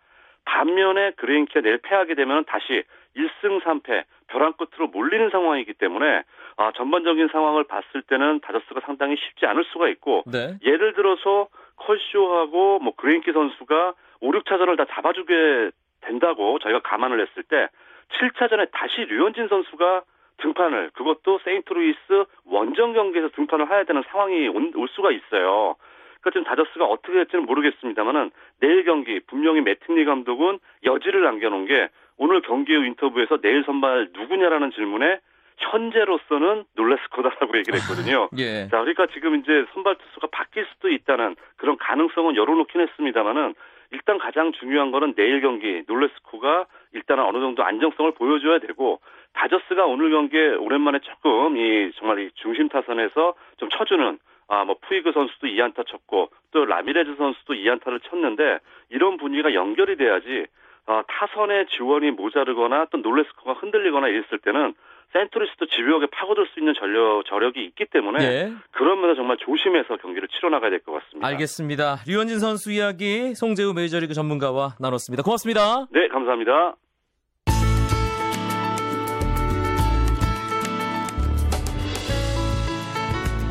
반면에 0.45 1.13
그레인키가 1.13 1.61
내일 1.61 1.79
패하게 1.79 2.15
되면 2.15 2.45
다시 2.45 2.85
1승 3.17 3.63
3패 3.63 4.05
벼랑 4.29 4.53
끝으로 4.53 4.89
몰리는 4.89 5.31
상황이기 5.31 5.75
때문에 5.75 6.23
아, 6.57 6.73
전반적인 6.77 7.29
상황을 7.33 7.65
봤을 7.65 8.03
때는 8.03 8.41
다저스가 8.41 8.81
상당히 8.85 9.17
쉽지 9.17 9.47
않을 9.47 9.65
수가 9.65 9.89
있고 9.89 10.25
네. 10.27 10.57
예를 10.65 10.95
들어서 10.95 11.49
커쇼하고 11.77 12.79
뭐 12.81 12.95
그레인키 12.97 13.33
선수가 13.33 13.95
5, 14.21 14.31
6차전을 14.31 14.77
다 14.77 14.87
잡아주게 14.91 15.71
된다고 16.07 16.59
저희가 16.59 16.81
감안을 16.81 17.21
했을 17.21 17.43
때 17.43 17.69
7차전에 18.09 18.71
다시 18.73 19.03
류현진 19.03 19.49
선수가 19.49 20.03
등판을 20.39 20.91
그것도 20.95 21.41
세인트루이스 21.45 22.25
원정 22.45 22.93
경기에서 22.93 23.31
등판을 23.31 23.71
해야 23.71 23.85
되는 23.85 24.03
상황이 24.11 24.49
온, 24.49 24.73
올 24.77 24.89
수가 24.89 25.11
있어요. 25.11 25.77
그러니까 26.21 26.31
지금 26.33 26.45
다저스가 26.45 26.85
어떻게 26.85 27.13
될지는 27.13 27.47
모르겠습니다만은 27.47 28.31
내일 28.61 28.85
경기 28.85 29.21
분명히 29.21 29.61
매팅리 29.61 30.05
감독은 30.05 30.59
여지를 30.85 31.23
남겨놓은 31.23 31.67
게 31.67 31.89
오늘 32.19 32.43
경기 32.43 32.75
후 32.75 32.85
인터뷰에서 32.85 33.39
내일 33.41 33.65
선발 33.65 34.09
누구냐라는 34.13 34.73
질문에 34.73 35.21
현재로서는 35.59 36.65
놀라스코다라고 36.75 37.57
얘기를 37.59 37.79
했거든요. 37.81 38.29
예. 38.39 38.69
자, 38.69 38.81
그러니까 38.81 39.07
지금 39.07 39.37
이제 39.37 39.65
선발 39.73 39.97
투수가 39.97 40.29
바뀔 40.31 40.67
수도 40.73 40.91
있다는 40.91 41.37
그런 41.57 41.77
가능성은 41.79 42.37
열어놓긴 42.37 42.81
했습니다만은 42.81 43.55
일단 43.93 44.19
가장 44.19 44.53
중요한 44.53 44.91
거는 44.91 45.15
내일 45.15 45.41
경기 45.41 45.83
놀레스코가 45.87 46.67
일단은 46.93 47.25
어느 47.25 47.39
정도 47.39 47.63
안정성을 47.63 48.13
보여줘야 48.13 48.59
되고 48.59 49.01
다저스가 49.35 49.87
오늘 49.87 50.11
경기에 50.11 50.55
오랜만에 50.55 50.99
조금 51.01 51.57
이 51.57 51.93
정말 51.97 52.19
이 52.21 52.31
중심 52.35 52.69
타선에서 52.69 53.35
좀 53.59 53.69
쳐주는 53.71 54.19
아 54.49 54.65
뭐 54.65 54.77
푸이그 54.81 55.13
선수도 55.13 55.47
2안타 55.47 55.87
쳤고 55.87 56.31
또 56.53 56.65
라미레즈 56.65 57.17
선수도 57.17 57.55
2안타를 57.55 58.03
쳤는데 58.05 58.59
이런 58.91 59.17
분위기가 59.17 59.55
연결이 59.55 59.97
돼야지 59.97 60.47
어, 60.87 61.03
타선의 61.09 61.67
지원이 61.67 62.13
모자르거나 62.13 62.87
또 62.91 62.99
놀레스코가 62.99 63.55
흔들리거나 63.55 64.09
이랬을 64.09 64.39
때는 64.43 64.75
센트루스도 65.13 65.67
집요하게 65.67 66.07
파고들 66.13 66.47
수 66.53 66.61
있는 66.61 66.75
전력, 66.79 67.25
저력이 67.27 67.65
있기 67.65 67.87
때문에 67.87 68.23
예. 68.25 68.53
그런 68.73 69.01
면에서 69.01 69.17
정말 69.17 69.37
조심해서 69.39 69.97
경기를 69.97 70.29
치러나가야 70.29 70.71
될 70.71 70.81
것 70.81 70.93
같습니다. 70.93 71.27
알겠습니다. 71.29 71.99
류현진 72.07 72.39
선수 72.39 72.71
이야기 72.73 73.35
송재우 73.35 73.73
메이저리그 73.73 74.15
전문가와 74.15 74.75
나눴습니다. 74.79 75.23
고맙습니다. 75.23 75.87
네, 75.91 76.09
감사합니다. 76.09 76.77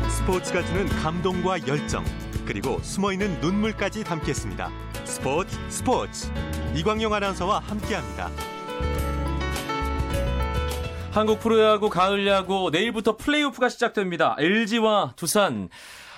스포츠가 0.08 0.62
주는 0.62 0.86
감동과 0.86 1.66
열정 1.68 2.04
그리고 2.46 2.78
숨어있는 2.78 3.40
눈물까지 3.40 4.04
담겠습니다. 4.04 4.70
스포츠 5.04 5.56
스포츠 5.68 6.30
이광용 6.74 7.12
아나운서와 7.12 7.60
함께합니다. 7.60 8.28
한국 11.16 11.40
프로야구 11.40 11.88
가을 11.88 12.26
야구 12.26 12.68
내일부터 12.70 13.16
플레이오프가 13.16 13.70
시작됩니다. 13.70 14.36
LG와 14.38 15.14
두산. 15.16 15.70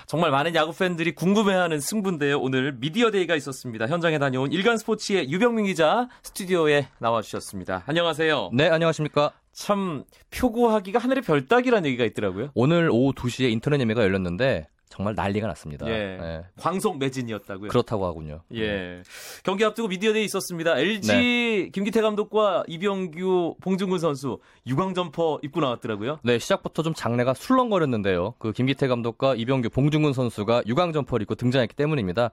정말 0.07 0.29
많은 0.29 0.55
야구 0.55 0.77
팬들이 0.77 1.15
궁금해하는 1.15 1.79
승부인데요. 1.79 2.37
오늘 2.37 2.73
미디어 2.73 3.09
데이가 3.09 3.37
있었습니다. 3.37 3.87
현장에 3.87 4.19
다녀온 4.19 4.51
일간 4.51 4.77
스포츠의 4.77 5.31
유병민 5.31 5.67
기자 5.67 6.09
스튜디오에 6.23 6.89
나와 6.97 7.21
주셨습니다. 7.21 7.83
안녕하세요. 7.85 8.49
네, 8.51 8.67
안녕하십니까. 8.67 9.31
참 9.53 10.03
표 10.31 10.50
구하기가 10.50 10.99
하늘의 10.99 11.23
별 11.23 11.47
따기라는 11.47 11.87
얘기가 11.87 12.03
있더라고요. 12.03 12.49
오늘 12.53 12.89
오후 12.91 13.13
2시에 13.13 13.49
인터넷 13.49 13.79
예매가 13.79 14.03
열렸는데 14.03 14.67
정말 14.89 15.13
난리가 15.15 15.47
났습니다. 15.47 15.87
예. 15.87 16.17
네, 16.19 16.43
광속 16.59 16.97
매진이었다고요. 16.97 17.69
그렇다고 17.69 18.05
하군요. 18.07 18.41
예. 18.55 19.01
경기 19.43 19.63
앞두고 19.63 19.87
미디어데이 19.87 20.25
있었습니다. 20.25 20.77
LG 20.79 21.07
네. 21.07 21.69
김기태 21.71 22.01
감독과 22.01 22.63
이병규, 22.67 23.57
봉중근 23.61 23.99
선수 23.99 24.39
유광 24.65 24.95
점퍼 24.95 25.39
입고 25.43 25.59
나왔더라고요. 25.61 26.19
네, 26.23 26.39
시작부터 26.39 26.81
좀 26.81 26.93
장내가 26.95 27.33
술렁거렸는데요. 27.35 28.33
그 28.39 28.51
김기태 28.51 28.87
감독과 28.87 29.35
이병규, 29.35 29.69
봉중근 29.69 30.13
선수가 30.13 30.63
유광 30.65 30.91
점퍼를 30.91 31.21
입고 31.23 31.35
등장했기 31.35 31.75
때문입니다. 31.75 32.31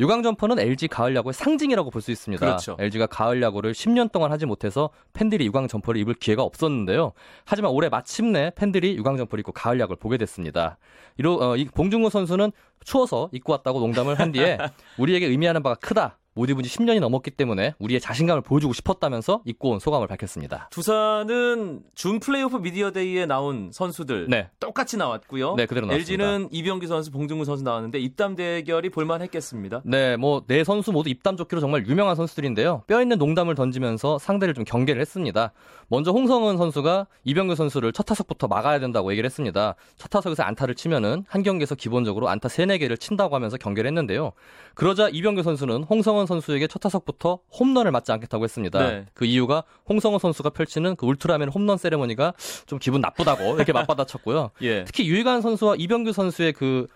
유광 0.00 0.22
점퍼는 0.22 0.58
LG 0.60 0.88
가을 0.88 1.14
야구의 1.16 1.34
상징이라고 1.34 1.90
볼 1.90 1.98
수 1.98 2.10
있습니다. 2.12 2.44
그렇죠. 2.46 2.76
LG가 2.78 3.06
가을 3.06 3.42
야구를 3.42 3.72
10년 3.72 4.12
동안 4.12 4.30
하지 4.30 4.46
못해서 4.46 4.90
팬들이 5.12 5.44
유광 5.44 5.66
점퍼를 5.66 6.00
입을 6.00 6.14
기회가 6.14 6.42
없었는데요. 6.44 7.12
하지만 7.44 7.72
올해 7.72 7.88
마침내 7.88 8.52
팬들이 8.54 8.96
유광 8.96 9.16
점퍼를 9.16 9.40
입고 9.40 9.50
가을 9.52 9.80
야구를 9.80 9.98
보게 9.98 10.16
됐습니다. 10.16 10.78
이로 11.16 11.38
어, 11.42 11.56
이 11.56 11.64
봉중근 11.98 12.10
선수는 12.10 12.52
추워서 12.84 13.28
입고 13.32 13.52
왔다고 13.52 13.80
농담을 13.80 14.18
한 14.18 14.32
뒤에 14.32 14.58
우리에게 14.98 15.26
의미하는 15.26 15.62
바가 15.62 15.76
크다. 15.76 16.18
못 16.38 16.48
입은 16.48 16.62
지 16.62 16.70
10년이 16.70 17.00
넘었기 17.00 17.32
때문에 17.32 17.74
우리의 17.80 18.00
자신감을 18.00 18.42
보여주고 18.42 18.72
싶었다면서 18.72 19.42
입고 19.44 19.70
온 19.70 19.80
소감을 19.80 20.06
밝혔습니다. 20.06 20.68
두산은 20.70 21.82
준 21.94 22.20
플레이오프 22.20 22.58
미디어데이에 22.58 23.26
나온 23.26 23.70
선수들 23.72 24.28
네. 24.30 24.48
똑같이 24.60 24.96
나왔고요. 24.96 25.56
네, 25.56 25.66
그대로 25.66 25.86
나왔습니다. 25.88 26.24
LG는 26.24 26.48
이병규 26.52 26.86
선수, 26.86 27.10
봉중근 27.10 27.44
선수 27.44 27.64
나왔는데 27.64 27.98
입담 27.98 28.36
대결이 28.36 28.90
볼만했겠습니다. 28.90 29.82
네, 29.84 30.16
뭐 30.16 30.38
네 30.46 30.62
선수 30.64 30.92
모두 30.92 31.10
입담 31.10 31.36
좋기로 31.36 31.60
정말 31.60 31.86
유명한 31.86 32.14
선수들인데요. 32.14 32.84
뼈 32.86 33.02
있는 33.02 33.18
농담을 33.18 33.54
던지면서 33.56 34.18
상대를 34.18 34.54
좀 34.54 34.64
경계를 34.64 35.00
했습니다. 35.00 35.52
먼저 35.88 36.12
홍성은 36.12 36.56
선수가 36.56 37.06
이병규 37.24 37.56
선수를 37.56 37.92
첫 37.92 38.04
타석부터 38.04 38.46
막아야 38.46 38.78
된다고 38.78 39.10
얘기를 39.10 39.26
했습니다. 39.26 39.74
첫 39.96 40.08
타석에서 40.08 40.44
안타를 40.44 40.74
치면은 40.76 41.24
한 41.28 41.42
경기에서 41.42 41.74
기본적으로 41.74 42.28
안타 42.28 42.48
3, 42.48 42.68
4개를 42.68 43.00
친다고 43.00 43.34
하면서 43.34 43.56
경계를 43.56 43.88
했는데요. 43.88 44.32
그러자 44.74 45.08
이병규 45.10 45.42
선수는 45.42 45.82
홍성은 45.84 46.26
선수에게 46.28 46.68
첫 46.68 46.78
타석부터 46.78 47.40
홈런을 47.58 47.90
맞지 47.90 48.12
않겠다고 48.12 48.44
했습니다. 48.44 48.78
네. 48.78 49.06
그 49.14 49.24
이유가 49.24 49.64
홍성은 49.88 50.20
선수가 50.20 50.50
펼치는 50.50 50.94
그 50.94 51.06
울트라맨 51.06 51.48
홈런 51.48 51.76
세레머니가 51.78 52.34
좀 52.66 52.78
기분 52.78 53.00
나쁘다고 53.00 53.56
이렇게 53.56 53.72
맞받아쳤고요. 53.72 54.50
예. 54.62 54.84
특히 54.84 55.08
유희관 55.08 55.40
선수와 55.42 55.74
이병규 55.76 56.12
선수의 56.12 56.52
그 56.52 56.86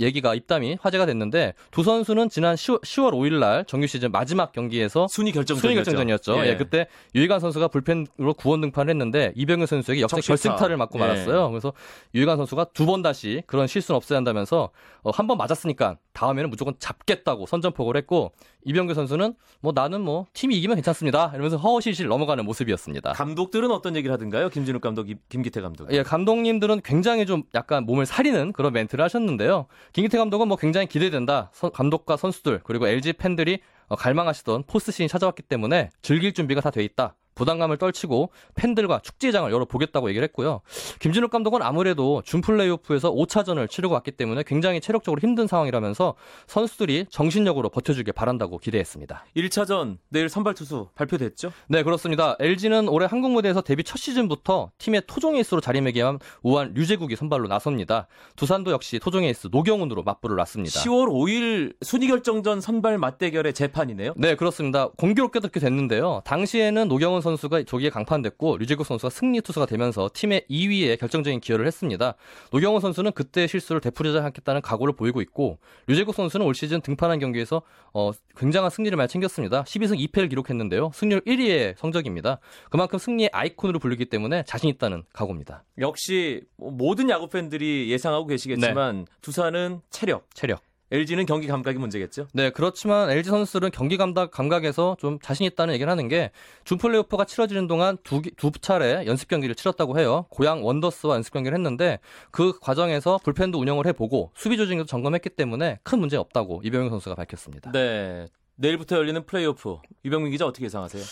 얘기가 0.00 0.34
입담이 0.34 0.78
화제가 0.80 1.04
됐는데 1.04 1.52
두 1.70 1.82
선수는 1.82 2.30
지난 2.30 2.54
10월, 2.54 2.80
10월 2.82 3.12
5일 3.12 3.38
날 3.38 3.66
정규 3.66 3.86
시즌 3.86 4.10
마지막 4.10 4.50
경기에서 4.52 5.06
순위 5.10 5.30
결정전 5.30 5.56
이었죠. 5.56 5.60
순위 5.60 5.74
결정전이었죠. 5.74 6.46
예. 6.46 6.56
그때 6.56 6.86
유희관 7.14 7.38
선수가 7.38 7.68
불펜으로 7.68 8.32
구원 8.32 8.62
등판을 8.62 8.88
했는데 8.90 9.32
이병규 9.36 9.66
선수에게 9.66 10.00
역대. 10.00 10.22
결승타를 10.22 10.78
맞고 10.78 10.98
예. 10.98 11.02
말았어요. 11.04 11.50
그래서 11.50 11.74
유희관 12.14 12.38
선수가 12.38 12.64
두 12.72 12.86
번 12.86 13.02
다시 13.02 13.42
그런 13.46 13.66
실수는 13.66 13.96
없어야 13.98 14.16
한다면서 14.16 14.70
어, 15.02 15.10
한 15.10 15.26
번 15.26 15.36
맞았으니까 15.36 15.98
다음에는 16.14 16.48
무조건 16.48 16.72
잡겠다고 16.78 17.44
선전포고를 17.44 17.98
했고 18.00 18.32
이병규 18.64 18.94
선수는 18.94 19.34
뭐 19.60 19.72
나는 19.74 20.00
뭐 20.00 20.26
팀이 20.32 20.56
이기면 20.56 20.76
괜찮습니다. 20.76 21.30
이러면서 21.34 21.56
허허실실 21.56 22.06
넘어가는 22.08 22.44
모습이었습니다. 22.44 23.12
감독들은 23.12 23.70
어떤 23.70 23.96
얘기를 23.96 24.12
하던가요? 24.12 24.48
김진욱 24.48 24.80
감독, 24.82 25.08
이- 25.10 25.16
김기태 25.28 25.60
감독. 25.60 25.92
예, 25.92 26.02
감독님들은 26.02 26.80
굉장히 26.82 27.26
좀 27.26 27.42
약간 27.54 27.84
몸을 27.84 28.06
사리는 28.06 28.52
그런 28.52 28.72
멘트를 28.72 29.04
하셨는데요. 29.04 29.66
김기태 29.92 30.18
감독은 30.18 30.48
뭐 30.48 30.56
굉장히 30.56 30.86
기대된다. 30.86 31.50
선- 31.52 31.70
감독과 31.72 32.16
선수들 32.16 32.60
그리고 32.64 32.88
LG 32.88 33.14
팬들이 33.14 33.60
어, 33.88 33.96
갈망하시던 33.96 34.64
포스트시즌이 34.66 35.08
찾아왔기 35.08 35.42
때문에 35.42 35.90
즐길 36.00 36.32
준비가 36.32 36.60
다 36.62 36.70
돼 36.70 36.82
있다. 36.84 37.14
부담감을 37.34 37.76
떨치고 37.78 38.30
팬들과 38.54 39.00
축제장을 39.00 39.50
열어보겠다고 39.50 40.08
얘기를 40.08 40.24
했고요. 40.24 40.60
김진욱 41.00 41.30
감독은 41.30 41.62
아무래도 41.62 42.22
준 42.24 42.40
플레이오프에서 42.40 43.12
5차전을 43.12 43.68
치르고 43.68 43.94
왔기 43.94 44.12
때문에 44.12 44.42
굉장히 44.46 44.80
체력적으로 44.80 45.20
힘든 45.20 45.46
상황이라면서 45.46 46.14
선수들이 46.46 47.06
정신력으로 47.10 47.68
버텨주길 47.68 48.12
바란다고 48.12 48.58
기대했습니다. 48.58 49.24
1차전 49.36 49.98
내일 50.08 50.28
선발 50.28 50.54
투수 50.54 50.88
발표됐죠? 50.94 51.52
네, 51.68 51.82
그렇습니다. 51.82 52.36
LG는 52.40 52.88
올해 52.88 53.06
한국 53.06 53.32
무대에서 53.32 53.60
데뷔 53.60 53.84
첫 53.84 53.98
시즌부터 53.98 54.70
팀의 54.78 55.02
토종 55.06 55.36
에이스로 55.36 55.60
자리매김한 55.60 56.18
우한 56.42 56.72
류재국이 56.74 57.16
선발로 57.16 57.48
나섭니다. 57.48 58.06
두산도 58.36 58.70
역시 58.70 58.98
토종 58.98 59.24
에이스 59.24 59.48
노경은으로 59.50 60.02
맞불을 60.02 60.36
놨습니다. 60.36 60.80
10월 60.80 61.08
5일 61.08 61.74
순위 61.82 62.08
결정전 62.08 62.60
선발 62.60 62.98
맞대결의 62.98 63.52
재판이네요. 63.54 64.14
네, 64.16 64.34
그렇습니다. 64.34 64.88
공교롭게도 64.96 65.48
그렇게 65.48 65.60
됐는데요. 65.60 66.22
당시에는 66.24 66.88
노경은 66.88 67.20
선수가 67.24 67.64
조기에 67.64 67.90
강판됐고 67.90 68.58
류제국 68.58 68.86
선수가 68.86 69.10
승리 69.10 69.40
투수가 69.40 69.66
되면서 69.66 70.08
팀의 70.14 70.44
2위에 70.48 71.00
결정적인 71.00 71.40
기여를 71.40 71.66
했습니다. 71.66 72.14
노경은 72.52 72.80
선수는 72.80 73.12
그때 73.12 73.48
실수를 73.48 73.80
되풀이하지 73.80 74.24
않겠다는 74.24 74.60
각오를 74.60 74.94
보이고 74.94 75.20
있고 75.22 75.58
류제국 75.88 76.14
선수는 76.14 76.46
올 76.46 76.54
시즌 76.54 76.80
등판한 76.80 77.18
경기에서 77.18 77.62
어, 77.92 78.12
굉장한 78.36 78.70
승리를 78.70 78.96
많이 78.96 79.08
챙겼습니다. 79.08 79.64
12승 79.64 79.98
2패를 80.08 80.28
기록했는데요. 80.30 80.92
승률 80.94 81.20
1위의 81.22 81.76
성적입니다. 81.78 82.38
그만큼 82.70 82.98
승리의 82.98 83.30
아이콘으로 83.32 83.80
불리기 83.80 84.04
때문에 84.06 84.44
자신 84.46 84.68
있다는 84.68 85.02
각오입니다. 85.12 85.64
역시 85.78 86.42
뭐 86.56 86.70
모든 86.70 87.08
야구 87.10 87.28
팬들이 87.28 87.90
예상하고 87.90 88.26
계시겠지만 88.26 88.96
네. 88.96 89.04
두산은 89.22 89.80
체력, 89.90 90.26
체력. 90.34 90.62
LG는 90.90 91.26
경기 91.26 91.46
감각이 91.46 91.78
문제겠죠? 91.78 92.28
네, 92.32 92.50
그렇지만 92.50 93.10
LG 93.10 93.30
선수들은 93.30 93.70
경기 93.72 93.96
감각, 93.96 94.30
감각에서 94.30 94.96
좀 95.00 95.18
자신 95.20 95.46
있다는 95.46 95.74
얘기를 95.74 95.90
하는 95.90 96.08
게, 96.08 96.30
준 96.64 96.78
플레이오프가 96.78 97.24
치러지는 97.24 97.66
동안 97.66 97.96
두, 98.04 98.20
기- 98.20 98.30
두 98.36 98.50
차례 98.60 99.04
연습 99.06 99.28
경기를 99.28 99.54
치렀다고 99.54 99.98
해요. 99.98 100.26
고향 100.28 100.64
원더스와 100.64 101.16
연습 101.16 101.32
경기를 101.32 101.56
했는데, 101.56 101.98
그 102.30 102.58
과정에서 102.60 103.18
불펜도 103.24 103.58
운영을 103.58 103.86
해보고, 103.86 104.30
수비 104.36 104.56
조직도 104.56 104.84
점검했기 104.84 105.30
때문에 105.30 105.78
큰 105.82 105.98
문제 106.00 106.16
없다고 106.16 106.60
이병용 106.64 106.90
선수가 106.90 107.14
밝혔습니다. 107.16 107.72
네. 107.72 108.26
내일부터 108.56 108.96
열리는 108.96 109.24
플레이오프. 109.26 109.78
유병민 110.04 110.30
기자 110.30 110.46
어떻게 110.46 110.66
예상하세요? 110.66 111.02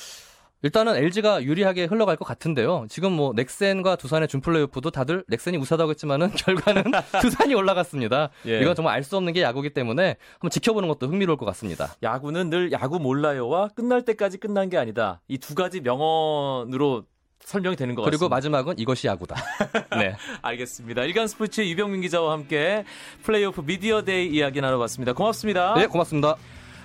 일단은 0.63 0.95
LG가 0.97 1.43
유리하게 1.43 1.85
흘러갈 1.87 2.17
것 2.17 2.25
같은데요. 2.25 2.87
지금 2.89 3.13
뭐 3.13 3.33
넥센과 3.35 3.97
두산의 3.97 4.29
준 4.29 4.41
플레이오프도 4.41 4.91
다들 4.91 5.25
넥센이 5.29 5.57
우세하다고 5.59 5.91
했지만은 5.91 6.31
결과는 6.39 6.85
두산이 7.21 7.55
올라갔습니다. 7.55 8.31
예. 8.47 8.61
이건 8.61 8.75
정말 8.75 8.95
알 8.95 9.03
수 9.03 9.17
없는 9.17 9.33
게 9.33 9.43
야구기 9.43 9.71
때문에 9.71 10.17
한번 10.35 10.51
지켜보는 10.51 10.89
것도 10.89 11.09
흥미로울 11.09 11.37
것 11.37 11.45
같습니다. 11.47 11.95
야구는 12.03 12.51
늘 12.51 12.71
야구 12.73 13.01
몰라요와 13.01 13.69
끝날 13.75 14.05
때까지 14.05 14.39
끝난 14.39 14.71
게 14.71 14.79
아니다. 14.79 15.21
이 15.29 15.39
두 15.39 15.55
가지 15.57 15.81
명언으로 15.81 17.05
설명이 17.45 17.75
되는 17.75 17.97
것 17.97 18.03
그리고 18.03 18.29
같습니다. 18.29 18.37
마지막은 18.37 18.79
이것이 18.79 19.09
야구다. 19.09 19.35
네. 19.99 20.15
알겠습니다. 20.43 21.03
일간 21.03 21.27
스포츠 21.27 21.61
유병민 21.63 22.01
기자와 22.03 22.33
함께 22.33 22.85
플레이오프 23.25 23.63
미디어 23.63 24.03
데이 24.03 24.29
이야기 24.29 24.61
나눠봤습니다. 24.61 25.13
고맙습니다. 25.15 25.75
네, 25.75 25.89
고맙습니다. 25.89 26.37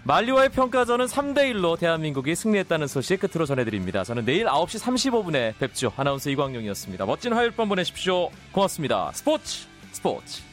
만리와의 0.08 0.50
평가전은 0.50 1.08
3대1로 1.08 1.78
대한민국이 1.78 2.34
승리했다는 2.34 2.88
소식 2.88 3.20
끝으로 3.20 3.46
전해드립니다. 3.46 4.06
저는 4.06 4.24
내일 4.24 4.46
9시 4.46 4.82
35분에 4.82 5.58
뵙죠. 5.58 5.92
아나운서 5.98 6.30
이광용이었습니다. 6.30 7.06
멋진 7.06 7.34
화요일 7.34 7.52
밤 7.52 7.68
보내십시오. 7.68 8.30
고맙습니다. 8.54 9.12
스포츠 9.14 9.68
스포츠 9.92 10.47